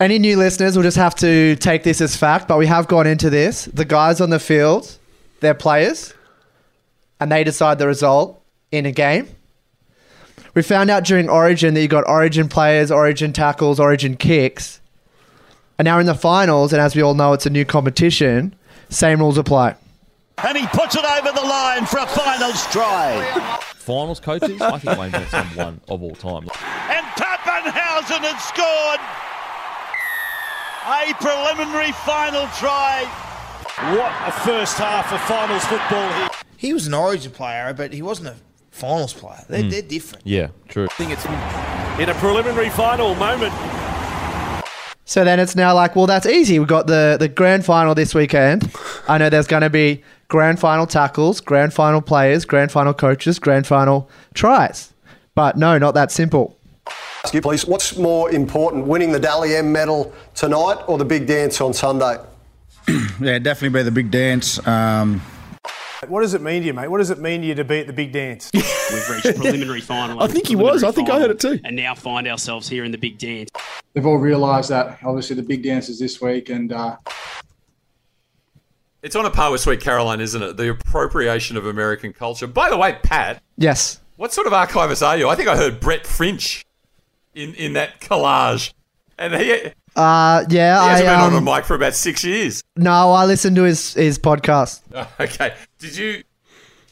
[0.00, 2.48] any new listeners will just have to take this as fact.
[2.48, 3.66] But we have gone into this.
[3.72, 4.96] The guys on the field,
[5.40, 6.12] they're players,
[7.20, 8.40] and they decide the result
[8.72, 9.28] in a game.
[10.54, 14.80] We found out during Origin that you got Origin players, Origin tackles, Origin kicks.
[15.78, 18.54] And now in the finals, and as we all know, it's a new competition.
[18.88, 19.76] Same rules apply.
[20.44, 23.58] And he puts it over the line for a finals try.
[23.76, 26.42] Finals coaches, I think Wayne Bennett's number one of all time.
[26.90, 29.00] And Papenhuyzen had scored
[30.86, 33.04] a preliminary final try.
[33.96, 36.28] What a first half of finals football here.
[36.56, 38.36] He was an Origin player, but he wasn't a
[38.72, 39.44] finals player.
[39.48, 39.70] They're, Mm.
[39.70, 40.26] they're different.
[40.26, 40.86] Yeah, true.
[40.90, 43.52] I think it's in a preliminary final moment.
[45.08, 46.58] So then it's now like, well, that's easy.
[46.58, 48.70] We've got the, the grand final this weekend.
[49.08, 53.38] I know there's going to be grand final tackles, grand final players, grand final coaches,
[53.38, 54.92] grand final tries.
[55.34, 56.58] But no, not that simple.
[57.24, 61.26] Ask you, please, what's more important, winning the Dally M medal tonight or the big
[61.26, 62.16] dance on Sunday?
[63.18, 64.64] Yeah, definitely be the big dance.
[64.66, 65.22] Um,
[66.06, 66.88] What does it mean to you, mate?
[66.88, 68.50] What does it mean to you to be at the big dance?
[68.54, 70.22] We've reached preliminary final.
[70.22, 70.84] I think he was.
[70.84, 71.58] I think I heard it too.
[71.64, 73.50] And now find ourselves here in the big dance.
[73.94, 74.98] They've all realised that.
[75.04, 76.96] Obviously, the big dance is this week, and uh,
[79.02, 80.56] It's on a par with Sweet Caroline, isn't it?
[80.56, 82.46] The appropriation of American culture.
[82.46, 84.00] By the way, Pat, Yes.
[84.16, 85.28] what sort of archivist are you?
[85.28, 86.64] I think I heard Brett Finch
[87.34, 88.72] in, in that collage.
[89.18, 92.22] And he, he Uh, yeah, I hasn't been on a um, mic for about six
[92.22, 92.62] years.
[92.76, 94.82] no, I listened to his his podcast.
[95.20, 95.54] Okay.
[95.80, 96.22] Did you,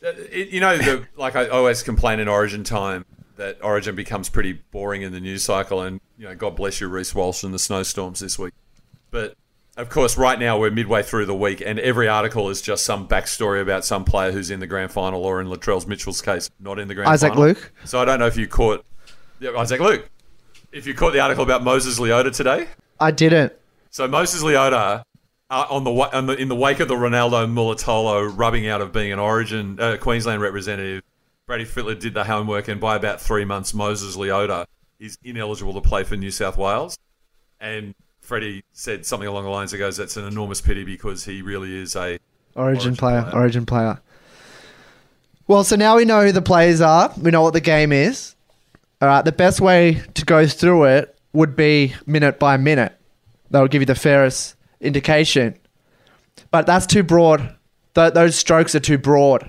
[0.05, 3.05] uh, you know, the, like I always complain in Origin time
[3.37, 6.89] that Origin becomes pretty boring in the news cycle, and you know, God bless you,
[6.89, 8.55] Reece Walsh, and the snowstorms this week.
[9.13, 9.37] But
[9.77, 13.07] of course, right now we're midway through the week, and every article is just some
[13.07, 16.81] backstory about some player who's in the grand final, or in Latrell's Mitchell's case, not
[16.81, 17.45] in the grand Isaac final.
[17.45, 17.73] Isaac Luke.
[17.85, 18.85] So I don't know if you caught
[19.39, 20.11] yeah, Isaac Luke.
[20.73, 22.67] If you caught the article about Moses Leota today.
[23.01, 23.53] I didn't.
[23.91, 25.03] So Moses Leota,
[25.49, 28.93] uh, on the, on the in the wake of the Ronaldo Mulitalo rubbing out of
[28.93, 31.03] being an Origin uh, Queensland representative,
[31.47, 34.67] Brady Fittler did the homework, and by about three months, Moses Leota
[34.99, 36.99] is ineligible to play for New South Wales.
[37.61, 41.43] And Freddie said something along the lines that goes, "That's an enormous pity because he
[41.43, 42.19] really is a
[42.57, 44.01] Origin, player, Origin player.
[45.47, 47.13] Well, so now we know who the players are.
[47.21, 48.35] We know what the game is.
[49.01, 52.99] All right, the best way to go through it would be minute by minute.
[53.51, 55.57] That would give you the fairest indication.
[56.51, 57.55] But that's too broad.
[57.95, 59.49] Th- those strokes are too broad.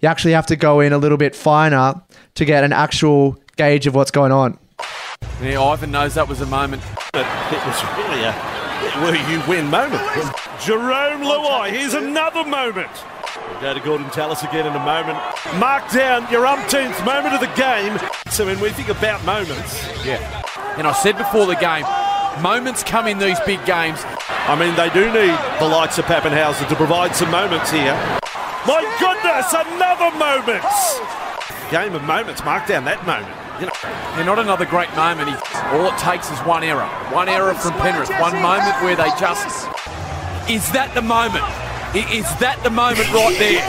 [0.00, 2.00] You actually have to go in a little bit finer
[2.34, 4.58] to get an actual gauge of what's going on.
[5.42, 6.82] Yeah, Ivan knows that was a moment.
[7.12, 8.34] But it was really a
[9.00, 10.02] will you win moment.
[10.58, 12.90] Jarome Luai, here's another moment.
[13.60, 15.18] Go to Gordon Tallis again in a moment.
[15.58, 17.98] Mark down your umpteenth moment of the game.
[18.30, 20.42] So when we think about moments, Yeah.
[20.78, 21.84] And I said before the game,
[22.42, 24.00] moments come in these big games.
[24.48, 27.92] I mean, they do need the likes of Papenhuyzen to provide some moments here.
[28.66, 30.64] My goodness, another moment!
[31.70, 33.34] Game of moments, mark down that moment.
[33.60, 33.72] You know,
[34.16, 35.28] They're not another great moment.
[35.28, 35.36] He,
[35.76, 36.86] all it takes is one error.
[37.12, 38.10] One error from Penrith.
[38.18, 39.68] One moment where they just.
[40.48, 41.44] Is that the moment?
[41.94, 43.62] Is that the moment right there?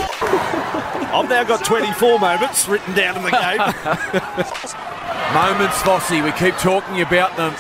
[1.13, 3.59] I've now got 24 moments written down in the game.
[5.31, 6.23] Moments, Vossi.
[6.23, 7.53] We keep talking about them.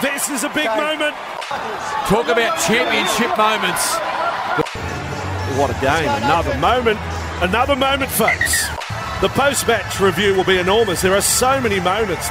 [0.00, 1.14] this is a big moment.
[2.08, 3.94] Talk about championship moments.
[5.58, 6.08] What a game.
[6.22, 6.98] Another moment.
[7.42, 8.66] Another moment, folks.
[9.20, 11.02] The post match review will be enormous.
[11.02, 12.30] There are so many moments.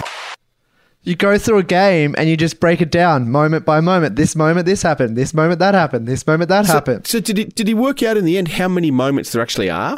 [1.04, 4.18] You go through a game and you just break it down moment by moment.
[4.18, 5.16] This moment, this happened.
[5.18, 6.08] This moment, that happened.
[6.08, 7.08] This moment, that So, happened.
[7.08, 9.70] so did he did he work out in the end how many moments there actually
[9.70, 9.98] are?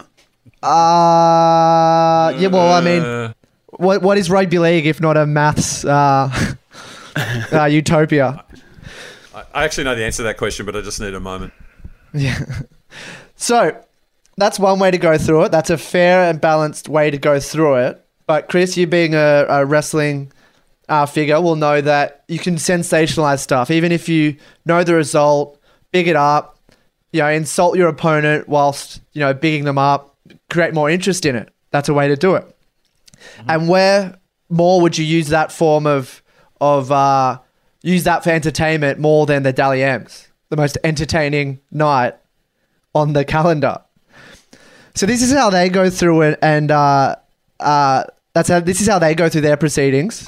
[0.61, 3.33] Uh, yeah, well, I mean,
[3.77, 6.29] what what is rugby league if not a maths uh,
[7.51, 8.43] uh, utopia?
[9.33, 11.53] I, I actually know the answer to that question, but I just need a moment.
[12.13, 12.39] Yeah.
[13.35, 13.77] So
[14.37, 15.51] that's one way to go through it.
[15.51, 18.05] That's a fair and balanced way to go through it.
[18.25, 20.31] But Chris, you being a, a wrestling
[20.87, 25.59] uh, figure will know that you can sensationalize stuff, even if you know the result,
[25.91, 26.57] big it up,
[27.11, 30.15] you know, insult your opponent whilst you know bigging them up,
[30.49, 31.49] create more interest in it.
[31.71, 32.52] That's a way to do it.
[33.47, 34.15] And where
[34.49, 36.21] more would you use that form of
[36.61, 37.39] of uh,
[37.81, 42.15] use that for entertainment more than the Dally M's, the most entertaining night
[42.95, 43.81] on the calendar.
[44.95, 47.15] So this is how they go through it, and uh,
[47.59, 48.03] uh,
[48.33, 50.25] that's how this is how they go through their proceedings.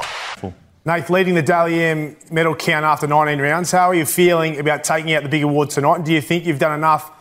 [0.88, 4.84] Nath, leading the Dally M medal count after 19 rounds, how are you feeling about
[4.84, 5.96] taking out the big award tonight?
[5.96, 7.12] And do you think you've done enough?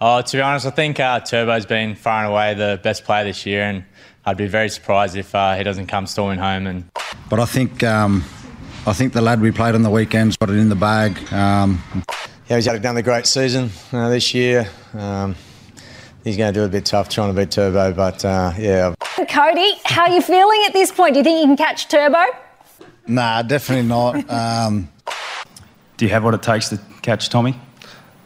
[0.00, 3.24] Oh, to be honest, I think uh, Turbo's been far and away the best player
[3.24, 3.84] this year, and
[4.28, 6.66] I'd be very surprised if uh, he doesn't come storming home.
[6.66, 6.84] And
[7.30, 8.22] But I think um,
[8.86, 11.16] I think the lad we played on the weekend's got it in the bag.
[11.32, 11.82] Um,
[12.48, 14.68] Yeah, he's had another great season uh, this year.
[14.94, 15.34] Um,
[16.24, 18.94] he's going to do it a bit tough trying to beat Turbo, but uh, yeah.
[19.28, 21.14] Cody, how are you feeling at this point?
[21.14, 22.24] Do you think you can catch Turbo?
[23.06, 24.30] nah, definitely not.
[24.30, 24.90] Um,
[25.96, 27.58] Do you have what it takes to catch Tommy?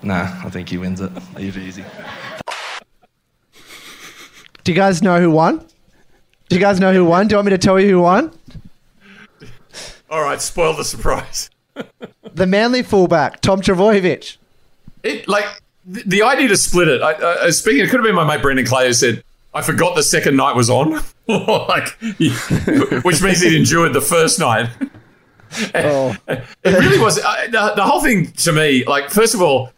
[0.02, 1.10] Nah, I think he wins it.
[1.36, 1.84] Leave it easy.
[4.64, 5.66] Do you guys know who won?
[6.52, 7.28] Do you guys know who won?
[7.28, 8.30] Do you want me to tell you who won?
[10.10, 11.48] All right, spoil the surprise.
[12.34, 14.36] The Manly fullback, Tom Trbojevic.
[15.02, 15.44] It like
[15.84, 17.02] the, the idea to split it.
[17.02, 19.22] I, I, I was speaking, it could have been my mate Brendan Clay who said,
[19.52, 20.92] "I forgot the second night was on,"
[21.26, 21.88] like,
[23.04, 24.70] which means he'd endured the first night.
[25.74, 26.16] Oh.
[26.26, 28.84] It really was uh, the, the whole thing to me.
[28.86, 29.72] Like, first of all,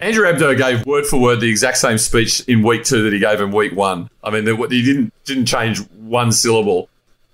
[0.00, 3.18] Andrew Abdo gave word for word the exact same speech in week two that he
[3.18, 4.08] gave in week one.
[4.22, 6.88] I mean, he didn't didn't change one syllable.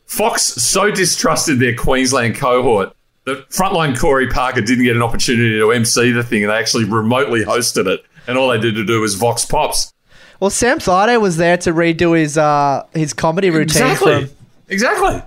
[0.06, 2.94] Fox so distrusted their Queensland cohort
[3.24, 6.84] that frontline Corey Parker didn't get an opportunity to MC the thing, and they actually
[6.84, 8.04] remotely hosted it.
[8.26, 9.92] And all they did to do was Vox Pops.
[10.40, 13.82] Well, Sam Thaiday was there to redo his uh, his comedy routine.
[13.82, 14.26] Exactly.
[14.26, 14.36] From,
[14.68, 15.22] Exactly.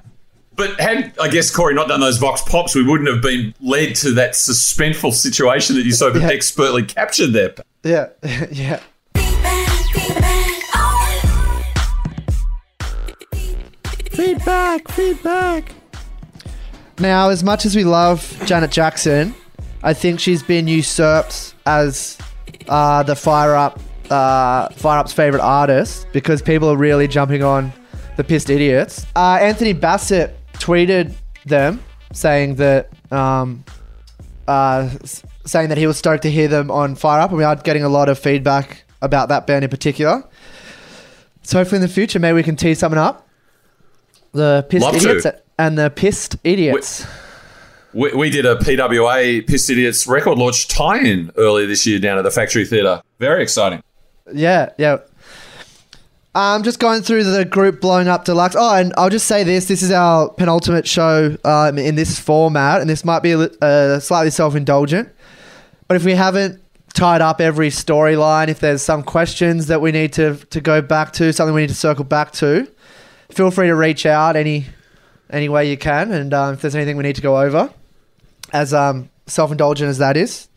[0.57, 3.93] But had I guess Corey not done those Vox Pops, we wouldn't have been led
[3.97, 7.53] to that suspenseful situation that you so expertly captured there.
[7.83, 8.09] yeah,
[8.51, 8.79] yeah.
[14.11, 15.71] Feedback, feedback.
[16.97, 19.35] Now, as much as we love Janet Jackson,
[19.83, 22.17] I think she's been usurped as
[22.67, 23.79] uh, the Fire Up,
[24.09, 27.71] uh, Fire Up's favorite artist because people are really jumping on
[28.15, 29.05] the pissed idiots.
[29.15, 30.36] Uh, Anthony Bassett
[30.67, 31.13] tweeted
[31.45, 33.63] them saying that, um,
[34.49, 34.89] uh,
[35.45, 37.83] saying that he was stoked to hear them on Fire Up, and we are getting
[37.83, 40.23] a lot of feedback about that band in particular.
[41.43, 43.25] So hopefully in the future, maybe we can tee something up.
[44.33, 45.09] The pissed Love to.
[45.09, 47.07] idiots and the pissed idiots.
[47.93, 52.23] We, we did a PWA Pissed Idiots record launch tie-in earlier this year down at
[52.23, 53.01] the Factory Theatre.
[53.19, 53.81] Very exciting.
[54.33, 54.97] Yeah, yeah.
[56.37, 58.55] I'm just going through the group blown up deluxe.
[58.55, 62.79] Oh, and I'll just say this: this is our penultimate show um, in this format,
[62.79, 65.09] and this might be a, uh, slightly self-indulgent.
[65.87, 66.61] But if we haven't
[66.93, 71.11] tied up every storyline, if there's some questions that we need to to go back
[71.13, 72.67] to, something we need to circle back to,
[73.31, 74.67] feel free to reach out any
[75.31, 77.73] any way you can, and um, if there's anything we need to go over,
[78.53, 80.49] as um, self-indulgent as that is.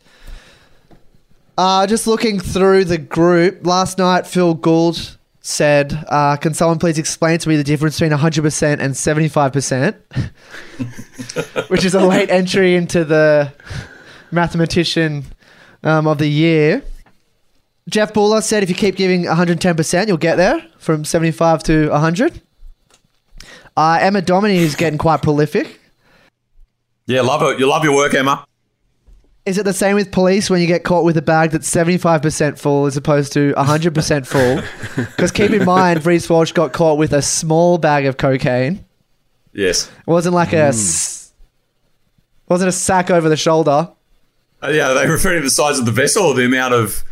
[1.57, 6.97] Uh, just looking through the group last night, Phil Gould said, uh, "Can someone please
[6.97, 9.95] explain to me the difference between 100% and 75%?"
[11.69, 13.51] Which is a late entry into the
[14.31, 15.25] mathematician
[15.83, 16.83] um, of the year.
[17.89, 22.41] Jeff Buller said if you keep giving 110%, you'll get there from 75 to 100.
[23.75, 25.79] Uh, Emma Domini is getting quite prolific.
[27.07, 27.59] Yeah, love it.
[27.59, 28.45] You love your work, Emma.
[29.45, 32.59] Is it the same with police when you get caught with a bag that's 75%
[32.59, 34.61] full as opposed to 100% full?
[35.15, 38.85] Because keep in mind, Reece Walsh got caught with a small bag of cocaine.
[39.53, 39.87] Yes.
[39.87, 41.33] It wasn't like a s-
[42.47, 43.89] wasn't a sack over the shoulder.
[44.63, 47.03] Uh, yeah, are they referring to the size of the vessel or the amount of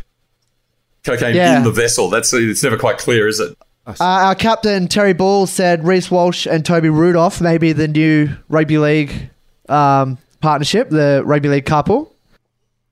[1.04, 1.58] cocaine Yeah.
[1.58, 2.10] in the vessel?
[2.10, 3.58] That's it's never quite clear, is it?
[3.88, 8.30] Uh, our captain Terry Ball said Reece Walsh and Toby Rudolf may be the new
[8.50, 9.32] rugby league
[9.68, 12.14] um, partnership, the rugby league couple.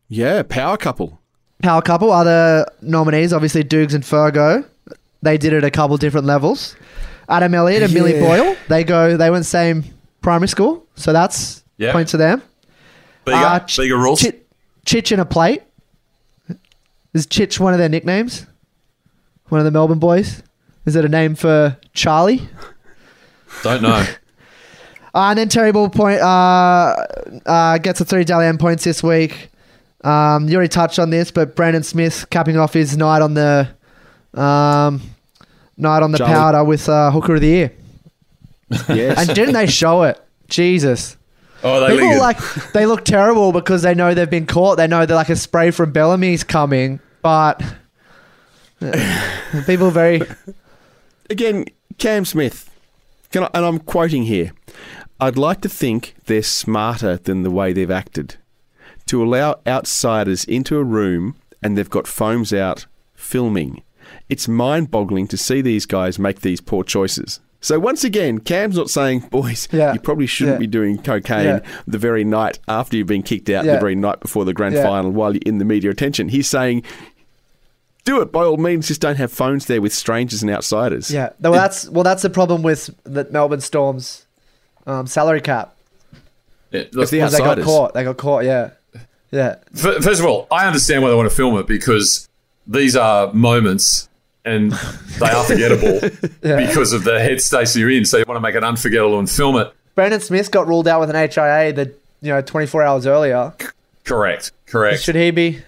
[0.09, 1.19] Yeah, power couple.
[1.61, 2.11] Power couple.
[2.11, 4.65] Other nominees, obviously Dukes and Fergo.
[5.21, 6.75] They did it a couple different levels.
[7.29, 8.21] Adam Elliott and Millie Yeah.
[8.21, 8.55] Boyle.
[8.69, 9.17] They go.
[9.17, 9.83] They went same
[10.21, 11.91] primary school, so that's Yeah.
[11.91, 12.41] points to them.
[13.25, 14.21] Bigger, Uh, Ch- bigger rules.
[14.21, 14.33] Chi-
[14.85, 15.63] Chitch and a plate.
[17.13, 18.45] Is Chich one of their nicknames?
[19.49, 20.43] One of the Melbourne boys.
[20.85, 22.47] Is it a name for Charlie?
[23.63, 23.89] Don't know.
[23.95, 24.05] Uh,
[25.15, 26.95] and then Terry Ball point uh,
[27.45, 29.49] uh, gets a three Dalian points this week.
[30.07, 33.67] Um, you already touched on this, but Brandon Smith capping off his night on the
[34.33, 35.01] um,
[35.75, 36.33] night on the Charlie.
[36.33, 37.71] powder with uh, hooker of the year.
[38.89, 39.17] Yes.
[39.17, 40.21] And didn't they show it?
[40.49, 41.17] Jesus.
[41.63, 42.37] Oh, they People like
[42.73, 44.77] they look terrible because they know they've been caught.
[44.77, 47.61] They know they're like a spray from Bellamy's coming, but
[48.81, 50.21] uh, people very
[51.29, 51.65] Again,
[51.97, 52.69] Cam Smith.
[53.31, 54.53] Can I, and I'm quoting here.
[55.19, 58.37] I'd like to think they're smarter than the way they've acted.
[59.07, 62.85] To allow outsiders into a room and they've got phones out
[63.15, 63.81] filming.
[64.29, 67.39] It's mind boggling to see these guys make these poor choices.
[67.59, 69.93] So once again, Cam's not saying, boys, Yeah.
[69.93, 70.59] you probably shouldn't Yeah.
[70.59, 71.59] be doing cocaine Yeah.
[71.87, 73.73] the very night after you've been kicked out, Yeah.
[73.73, 74.83] the very night before the grand Yeah.
[74.83, 76.29] final while you're in the media attention.
[76.29, 76.83] He's saying,
[78.05, 81.09] do it by all means, just don't have phones there with strangers and outsiders.
[81.11, 81.29] yeah.
[81.41, 84.25] Well, that's well, that's the problem with the Melbourne Storm's
[84.85, 85.75] um, salary cap.
[86.71, 87.93] Yeah, It's the look, Because they got caught.
[87.93, 88.45] They got caught.
[88.45, 88.69] Yeah,
[89.31, 89.55] yeah.
[89.73, 92.27] F- First of all, I understand why they want to film it because
[92.65, 94.09] these are moments
[94.45, 94.71] and
[95.19, 95.99] they are forgettable
[96.41, 98.05] because of the headspace you're in.
[98.05, 99.73] So you want to make it unforgettable and film it.
[99.95, 103.53] Brandon Smith got ruled out with an HIA the you know 24 hours earlier.
[104.03, 104.51] Correct.
[104.67, 105.01] Correct.
[105.01, 105.59] Should he be?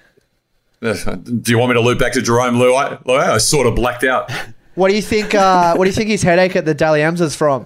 [0.82, 3.03] Do you want me to loop back to Jarome Luai?
[3.03, 3.24] Luai?
[3.24, 4.32] I sort of blacked out.
[4.76, 5.36] What do you think?
[5.36, 7.66] Uh, what do you think his headache at the Dally M's is from?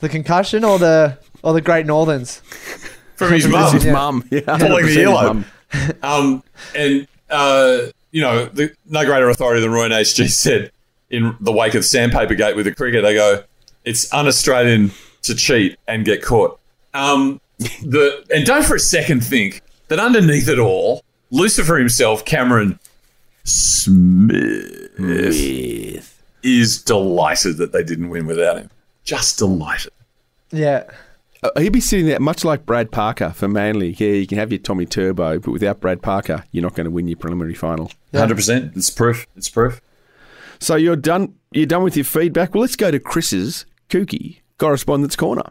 [0.00, 2.42] The concussion or the or the Great Northerns?
[3.16, 3.72] From his mum.
[3.72, 4.24] his mum.
[4.30, 5.44] Yeah, pulling the his earlobe.
[6.04, 6.42] Um,
[6.76, 10.70] and uh, you know, the, no greater authority than Roy HG said
[11.10, 13.02] in the wake of Sandpaper Gate with the cricket.
[13.02, 13.42] They go,
[13.84, 14.92] it's un-Australian
[15.22, 16.60] to cheat and get caught.
[16.92, 17.40] Um,
[17.82, 22.78] the and don't for a second think that underneath it all, Lucifer himself, Cameron
[23.42, 25.00] Smith,
[26.42, 28.70] is delighted that they didn't win without him.
[29.02, 29.92] Just delighted.
[30.52, 30.84] Yeah.
[31.44, 33.90] Uh, he'd be sitting there much like Brad Parker for Manly.
[33.98, 36.90] Yeah, you can have your Tommy Turbo, but without Brad Parker, you're not going to
[36.90, 37.92] win your preliminary final.
[38.14, 38.72] Hundred percent.
[38.74, 39.26] It's proof.
[39.36, 39.82] It's proof.
[40.58, 41.34] So you're done.
[41.52, 42.54] You're done with your feedback.
[42.54, 45.44] Well, let's go to Chris's kooky correspondence corner.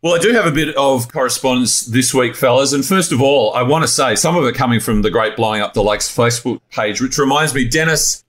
[0.00, 2.72] Well, I do have a bit of correspondence this week, fellas.
[2.72, 5.34] And first of all, I want to say some of it coming from the Great
[5.34, 8.22] Blowing Up the Lakes Facebook page, which reminds me, Dennis,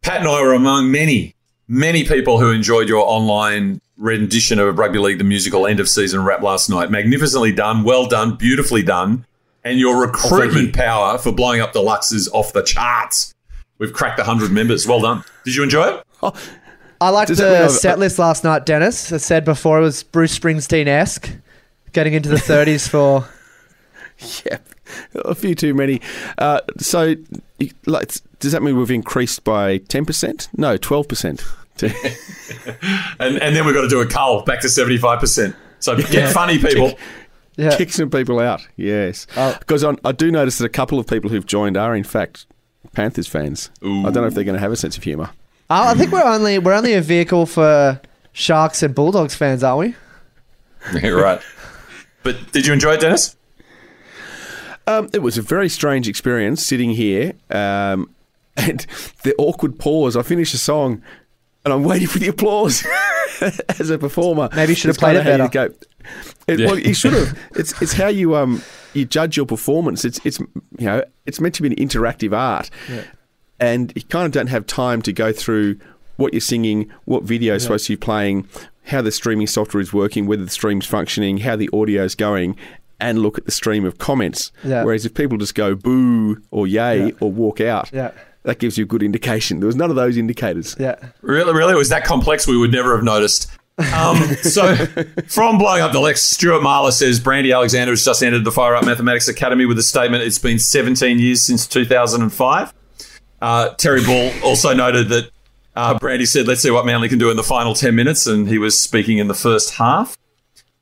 [0.00, 1.34] Pat and I were among many,
[1.68, 6.24] many people who enjoyed your online rendition of Rugby League the musical end of season
[6.24, 6.90] rap last night.
[6.90, 9.24] Magnificently done, well done, beautifully done.
[9.62, 13.34] And your recruitment power for blowing up the Lux is off the charts.
[13.78, 14.86] We've cracked 100 members.
[14.86, 15.24] Well done.
[15.44, 15.86] Did you enjoy
[16.22, 16.34] it?
[17.00, 19.12] I liked Does that mean the set list last night, Dennis.
[19.12, 21.30] I said before it was Bruce Springsteen esque,
[21.92, 23.26] getting into the 30s for.
[24.46, 24.58] Yeah,
[25.16, 26.00] a few too many.
[26.38, 27.16] Uh, so,
[27.84, 30.48] like, does that mean we've increased by ten percent?
[30.56, 31.44] No, twelve percent.
[33.18, 35.54] And, and then we've got to do a cull back to 75%.
[35.78, 36.98] So get funny, people.
[37.56, 37.76] Yeah.
[37.76, 38.66] Kick some people out.
[38.76, 39.26] Yes,
[39.58, 42.46] because I, I do notice that a couple of people who've joined are in fact
[42.92, 43.70] Panthers fans.
[43.82, 45.30] I don't know if they're going to have a sense of humour.
[45.70, 48.00] I I think we're only we're only a vehicle for
[48.32, 49.94] Sharks and Bulldogs fans, aren't we?
[51.02, 51.40] Yeah, right.
[52.22, 53.36] But did you enjoy it, Dennis?
[54.86, 58.10] Um, it was a very strange experience sitting here, um,
[58.56, 58.86] and
[59.22, 60.16] the awkward pause.
[60.16, 61.02] I finished a song,
[61.64, 62.84] and I'm waiting for the applause
[63.78, 64.48] as a performer.
[64.54, 65.64] Maybe you should have played it how you go.
[66.46, 66.66] It, Yeah.
[66.66, 67.38] Well, you should have.
[67.54, 68.62] It's it's how you um
[68.92, 70.04] you judge your performance.
[70.04, 73.02] It's it's you know it's meant to be an interactive art, yeah.
[73.58, 75.78] and you kind of don't have time to go through
[76.16, 78.46] what you're singing, what video is supposed to be playing,
[78.84, 82.56] how the streaming software is working, whether the stream's functioning, how the audio's going.
[83.00, 84.52] and look at the stream of comments.
[84.62, 84.84] Yeah.
[84.84, 87.10] Whereas if people just go boo or yay Yeah.
[87.20, 88.12] or walk out, Yeah.
[88.44, 89.60] That gives you a good indication.
[89.60, 90.76] There was none of those indicators.
[90.78, 90.96] Yeah.
[91.22, 93.50] Really, really, it was that complex we would never have noticed.
[93.92, 94.76] Um, so,
[95.26, 98.76] from blowing up the Lex, Stuart Marler says Brandy Alexander has just entered the Fire
[98.76, 100.22] Up Mathematics Academy with a statement.
[100.22, 102.72] It's been 17 years since 2005.
[103.42, 105.30] Uh, Terry Ball also noted that
[105.74, 108.48] uh, Brandy said, "Let's see what Manly can do in the final 10 minutes," and
[108.48, 110.16] he was speaking in the first half.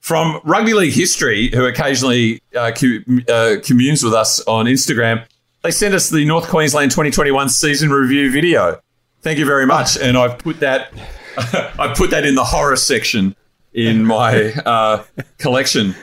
[0.00, 5.24] From Rugby League History, who occasionally uh, cu- uh, communes with us on Instagram,
[5.62, 8.80] they sent us the North Queensland 2021 season review video.
[9.20, 10.92] Thank you very much, and I've put that
[11.36, 13.36] I put that in the horror section
[13.72, 15.04] in my uh,
[15.38, 15.94] collection.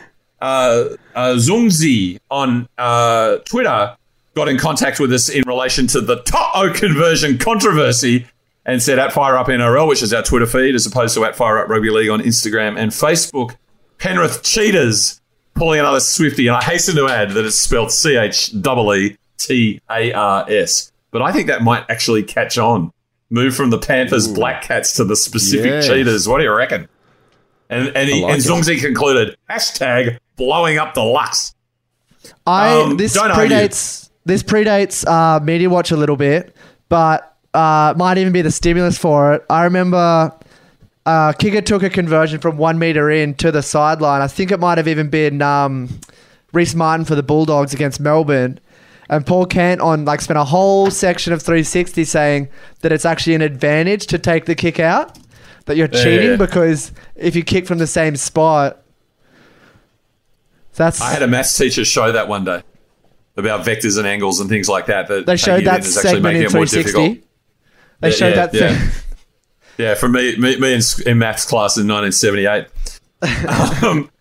[0.42, 3.96] Uh, uh, Zungzi on uh, Twitter
[4.36, 8.26] got in contact with us in relation to the To'o conversion controversy
[8.66, 11.36] and said at Fire Up NRL, which is our Twitter feed, as opposed to at
[11.36, 13.56] Fire Up Rugby League on Instagram and Facebook.
[13.98, 15.20] Penrith Cheetahs
[15.56, 19.18] pulling another Swifty, and I hasten to add that it's spelled C H E E
[19.40, 20.92] T A R S.
[21.12, 22.92] But I think that might actually catch on.
[23.32, 25.88] Move from the Panthers Black Cats to the specific Yes.
[25.88, 26.28] Cheetahs.
[26.28, 26.88] What do you reckon?
[27.70, 28.48] And and, he, I like and it.
[28.48, 31.54] Zongzi concluded hashtag blowing up the Lux.
[32.48, 33.56] I Um, this don't argue.
[33.56, 36.56] predates this predates uh, Media Watch a little bit,
[36.90, 39.46] but uh, might even be the stimulus for it.
[39.50, 40.34] I remember
[41.06, 44.22] uh, kicker took a conversion from one meter in to the sideline.
[44.22, 45.90] I think it might have even been um,
[46.52, 48.60] Reese Martin for the Bulldogs against Melbourne.
[49.10, 52.48] And Paul Kent on like spent a whole section of 360 saying
[52.82, 55.18] that it's actually an advantage to take the kick out,
[55.66, 56.36] that you're Yeah, cheating yeah.
[56.38, 58.84] because if you kick from the same spot,
[60.76, 62.62] that's I had a maths teacher show that one day
[63.36, 65.08] about vectors and angles and things like that.
[65.08, 66.92] That They showed taking it in that is actually segment making in it more 360.
[67.10, 67.30] difficult.
[68.02, 68.92] They Yeah, showed that thing.
[69.78, 72.68] Yeah, from me, me, me in, in maths class in 1978.
[73.84, 74.12] um,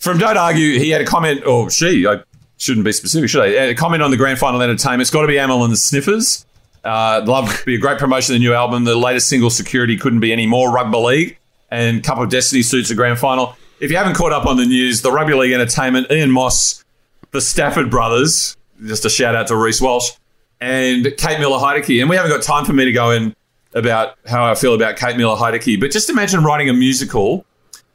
[0.00, 2.20] from Don't Argue, he had a comment, or she, I
[2.58, 3.74] shouldn't be specific, should I?
[3.74, 5.02] Comment on the grand final entertainment.
[5.02, 6.46] It's got to be Amyl and the Sniffers.
[6.84, 8.84] Uh, love be a great promotion of the new album.
[8.84, 10.70] The latest single, Security, couldn't be any more.
[10.70, 11.38] Rugby League
[11.70, 13.56] and couple of Destiny suits a grand final.
[13.80, 16.84] If you haven't caught up on the news, the Rugby League entertainment, Ian Moss,
[17.32, 20.12] the Stafford brothers, just a shout out to Reece Walsh,
[20.60, 22.00] and Kate Miller Heidke.
[22.00, 23.34] And we haven't got time for me to go in
[23.74, 27.44] about how I feel about Kate Miller Heidke, but just imagine writing a musical,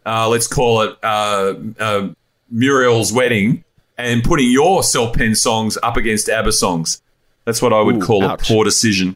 [0.05, 2.09] uh, let's call it uh, uh,
[2.51, 3.63] Muriel's Wedding,
[3.99, 7.01] and putting your self penned songs up against ABBA songs.
[7.45, 8.49] That's what I would Ooh, call ouch.
[8.49, 9.15] a poor decision.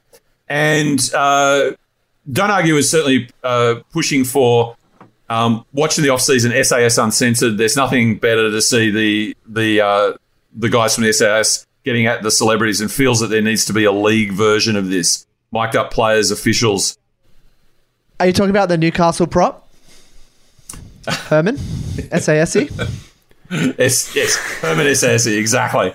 [0.49, 1.71] And uh,
[2.31, 4.75] Don't Argue is certainly uh, pushing for
[5.29, 7.57] um, watching the off season SAS Uncensored.
[7.57, 10.13] There's nothing better to see the the uh,
[10.53, 13.73] the guys from the SAS getting at the celebrities and feels that there needs to
[13.73, 15.25] be a league version of this.
[15.51, 16.97] Mic'd up players, officials.
[18.19, 19.69] Are you talking about the Newcastle prop?
[21.07, 21.57] Herman?
[22.11, 22.69] S-A-S-E?
[23.78, 25.93] yes, yes, Herman SAS, exactly.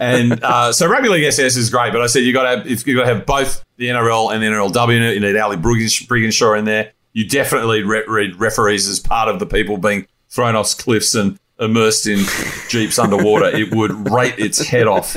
[0.00, 2.96] And uh, so rugby league SAS is great, but I said you got to you
[2.96, 5.14] got to have both the NRL and the NRLW in it.
[5.14, 6.92] You need Ali Briggins- Brigginshaw in there.
[7.12, 11.38] You definitely re- read referees as part of the people being thrown off cliffs and
[11.58, 12.24] immersed in
[12.68, 13.46] jeeps underwater.
[13.46, 15.16] It would rate its head off.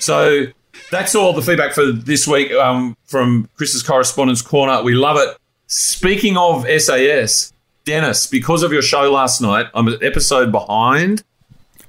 [0.00, 0.46] So
[0.90, 4.82] that's all the feedback for this week um, from Chris's correspondence corner.
[4.82, 5.36] We love it.
[5.66, 7.52] Speaking of SAS,
[7.84, 11.22] Dennis, because of your show last night, I'm an episode behind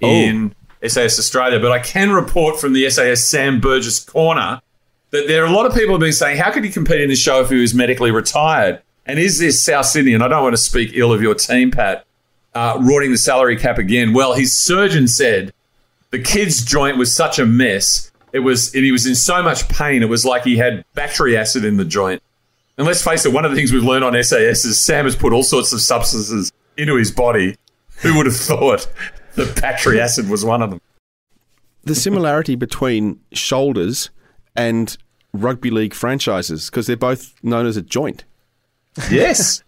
[0.01, 0.55] in
[0.87, 4.61] SAS Australia, but I can report from the SAS Sam Burgess corner
[5.11, 7.09] that there are a lot of people have been saying, how could he compete in
[7.09, 8.81] this show if he was medically retired?
[9.05, 10.13] And is this South Sydney?
[10.13, 12.05] And I don't want to speak ill of your team, Pat,
[12.53, 14.13] uh, the salary cap again.
[14.13, 15.53] Well, his surgeon said
[16.11, 18.11] the kid's joint was such a mess.
[18.33, 20.01] It was, and he was in so much pain.
[20.01, 22.23] It was like he had battery acid in the joint.
[22.77, 25.15] And let's face it, one of the things we've learned on SAS is Sam has
[25.15, 27.57] put all sorts of substances into his body.
[27.97, 28.87] Who would have thought
[29.35, 30.81] that battery acid was one of them?
[31.83, 34.09] the similarity between shoulders
[34.55, 34.97] and
[35.33, 38.23] rugby league franchises because they're both known as a joint.
[39.09, 39.63] Yes.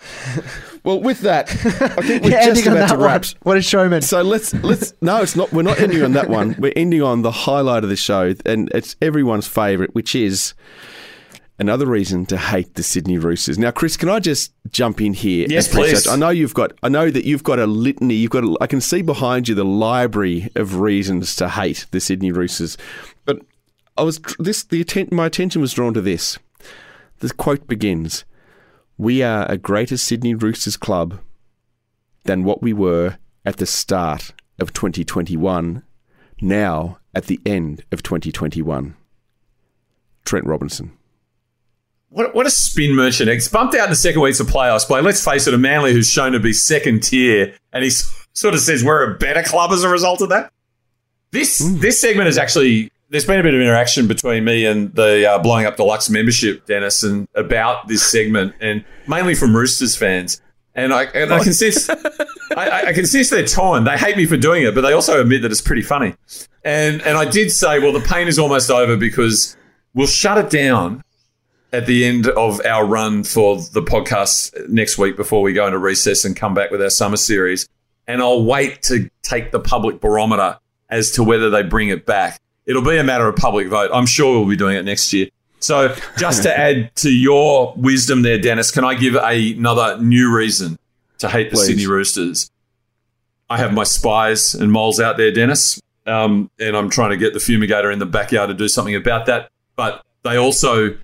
[0.84, 3.24] well, with that, I think we're You're just ending on about to wrap.
[3.24, 3.34] one.
[3.42, 4.02] What a showman!
[4.02, 5.52] So let's let's no, it's not.
[5.52, 6.54] We're not ending on that one.
[6.58, 10.54] We're ending on the highlight of the show, and it's everyone's favourite, which is
[11.62, 13.56] another reason to hate the Sydney Roosters.
[13.56, 15.46] Now, Chris, can I just jump in here?
[15.48, 16.08] Yes, please.
[16.08, 16.72] I know you've got.
[16.82, 18.14] I know that you've got a litany.
[18.14, 18.44] You've got.
[18.44, 22.76] A, I can see behind you the library of reasons to hate the Sydney Roosters,
[23.24, 23.40] but
[23.96, 24.64] I was this.
[24.64, 26.38] The atten- my attention was drawn to this.
[27.20, 28.24] The quote begins.
[28.98, 31.20] We are a greater Sydney Roosters club
[32.24, 35.82] than what we were at the start of 2021,
[36.40, 38.96] now at the end of 2021.
[40.24, 40.96] Trent Robinson.
[42.12, 43.30] What, what a spin merchant.
[43.30, 45.00] It's bumped out in the second weeks of playoffs play.
[45.00, 47.90] Let's face it, a Manly who's shown to be second tier, and he
[48.34, 50.52] sort of says we're a better club as a result of that.
[51.30, 55.30] This this segment is actually there's been a bit of interaction between me and the
[55.30, 60.40] uh, blowing up deluxe membership, Dennis, and about this segment, and mainly from Roosters fans.
[60.74, 61.88] And I and I can sense
[62.56, 63.84] I, I- can sense their tone.
[63.84, 66.14] They hate me for doing it, but they also admit that it's pretty funny.
[66.62, 69.56] And and I did say, well, the pain is almost over because
[69.94, 71.02] we'll shut it down
[71.72, 75.78] at the end of our run for the podcast next week before we go into
[75.78, 77.68] recess and come back with our summer series.
[78.06, 80.58] And I'll wait to take the public barometer
[80.90, 82.40] as to whether they bring it back.
[82.66, 83.90] It'll be a matter of public vote.
[83.92, 85.28] I'm sure we'll be doing it next year.
[85.60, 90.34] So, just to add to your wisdom there, Dennis, can I give a, another new
[90.34, 90.78] reason
[91.18, 91.66] to hate the Please.
[91.66, 92.50] Sydney Roosters?
[93.48, 97.32] I have my spies and moles out there, Dennis, um, and I'm trying to get
[97.32, 99.50] the fumigator in the backyard to do something about that.
[99.76, 100.96] But they also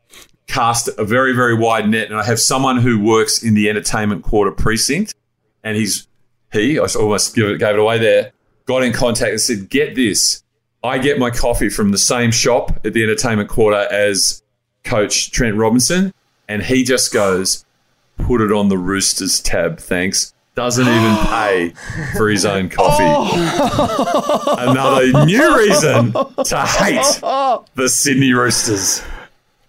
[0.48, 4.24] cast a very, very wide net, and I have someone who works in the entertainment
[4.24, 5.14] quarter precinct,
[5.62, 6.08] and he's
[6.52, 8.32] he, I almost give it, gave it away there,
[8.64, 10.42] got in contact and said, "Get this,
[10.82, 14.42] I get my coffee from the same shop at the entertainment quarter as
[14.82, 16.12] Coach Trent Robinson,
[16.48, 17.64] and he just goes."
[18.16, 20.34] Put it on the Roosters tab, thanks.
[20.56, 21.72] Doesn't even pay
[22.16, 23.04] for his own coffee.
[24.60, 27.20] Another new reason to hate
[27.76, 29.00] the Sydney Roosters.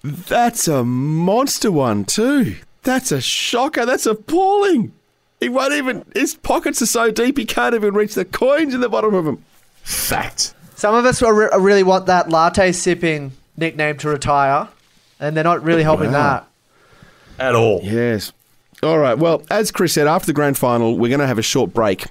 [0.04, 2.56] That's a monster one too.
[2.84, 3.86] That's a shocker.
[3.86, 4.93] That's appalling.
[5.39, 6.06] He won't even.
[6.16, 9.26] His pockets are so deep he can't even reach the coins in the bottom of
[9.26, 9.43] them.
[9.84, 10.54] Fact.
[10.76, 14.70] Some of us are re- really want that latte sipping nickname to retire,
[15.20, 16.45] and they're not really helping Wow.
[17.38, 17.45] that.
[17.47, 17.82] At all.
[17.84, 18.32] Yes.
[18.82, 19.18] All right.
[19.18, 22.06] Well, as Chris said, after the grand final, we're going to have a short break,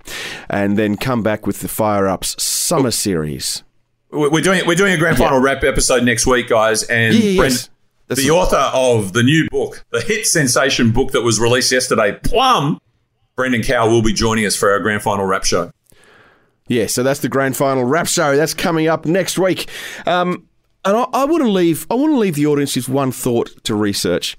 [0.50, 3.62] and then come back with the Fire Ups Summer Series.
[4.10, 6.82] We're we're doing we're doing a grand final wrap episode next week, guys.
[6.84, 7.68] And Yeah, yeah, Brent,
[8.08, 12.80] the author of the new book, the hit sensation book that was released yesterday, Plum,
[13.36, 15.70] Brendan Cow will be joining us for our grand final wrap show.
[16.66, 18.36] Yeah, so that's the grand final wrap show.
[18.36, 19.68] That's coming up next week.
[20.06, 20.48] Um,
[20.84, 21.86] and I, I want to leave.
[21.90, 24.36] I want to leave the audience with one thought to research.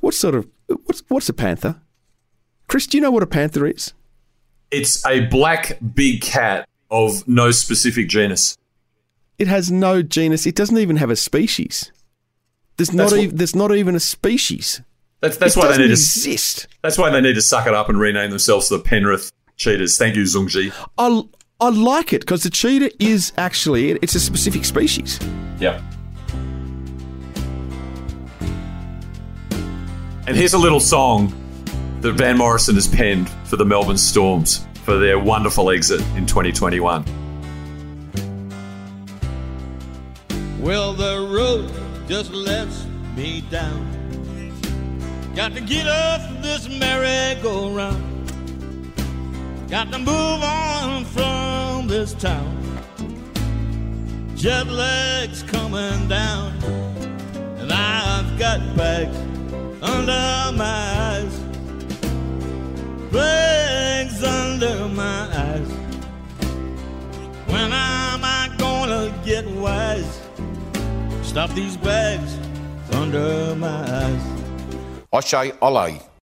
[0.00, 0.48] What sort of
[0.84, 1.80] what's what's a panther?
[2.68, 3.94] Chris, do you know what a panther is?
[4.70, 8.56] It's a black big cat of no specific genus.
[9.38, 10.46] It has no genus.
[10.46, 11.92] It doesn't even have a species.
[12.78, 13.10] There's not.
[13.10, 14.80] What- even, there's not even a species.
[15.20, 16.68] That's that's It why they doesn't need to exist.
[16.82, 19.98] That's why they need to suck it up and rename themselves the Penrith Cheetahs.
[19.98, 20.72] Thank you, Zungji.
[20.96, 21.22] I
[21.60, 25.18] I like it because the cheetah is actually it's a specific species.
[25.58, 25.82] Yeah.
[30.28, 31.32] And here's a little song
[32.02, 37.04] that Van Morrison has penned for the Melbourne Storms for their wonderful exit in 2021.
[40.60, 41.70] Well, the road
[42.08, 43.84] just lets me down.
[45.36, 48.02] Got to get off this merry-go-round.
[49.68, 52.56] Got to move on from this town.
[54.34, 56.52] Jet lag's coming down,
[57.58, 59.16] and I've got bags
[59.82, 60.80] under my
[61.12, 61.38] eyes.
[63.12, 65.70] Bags under my eyes.
[67.48, 70.27] When am I gonna get wise?
[71.28, 72.38] Stop these bags
[72.94, 74.22] under my eyes.
[75.12, 76.00] I say Ollie.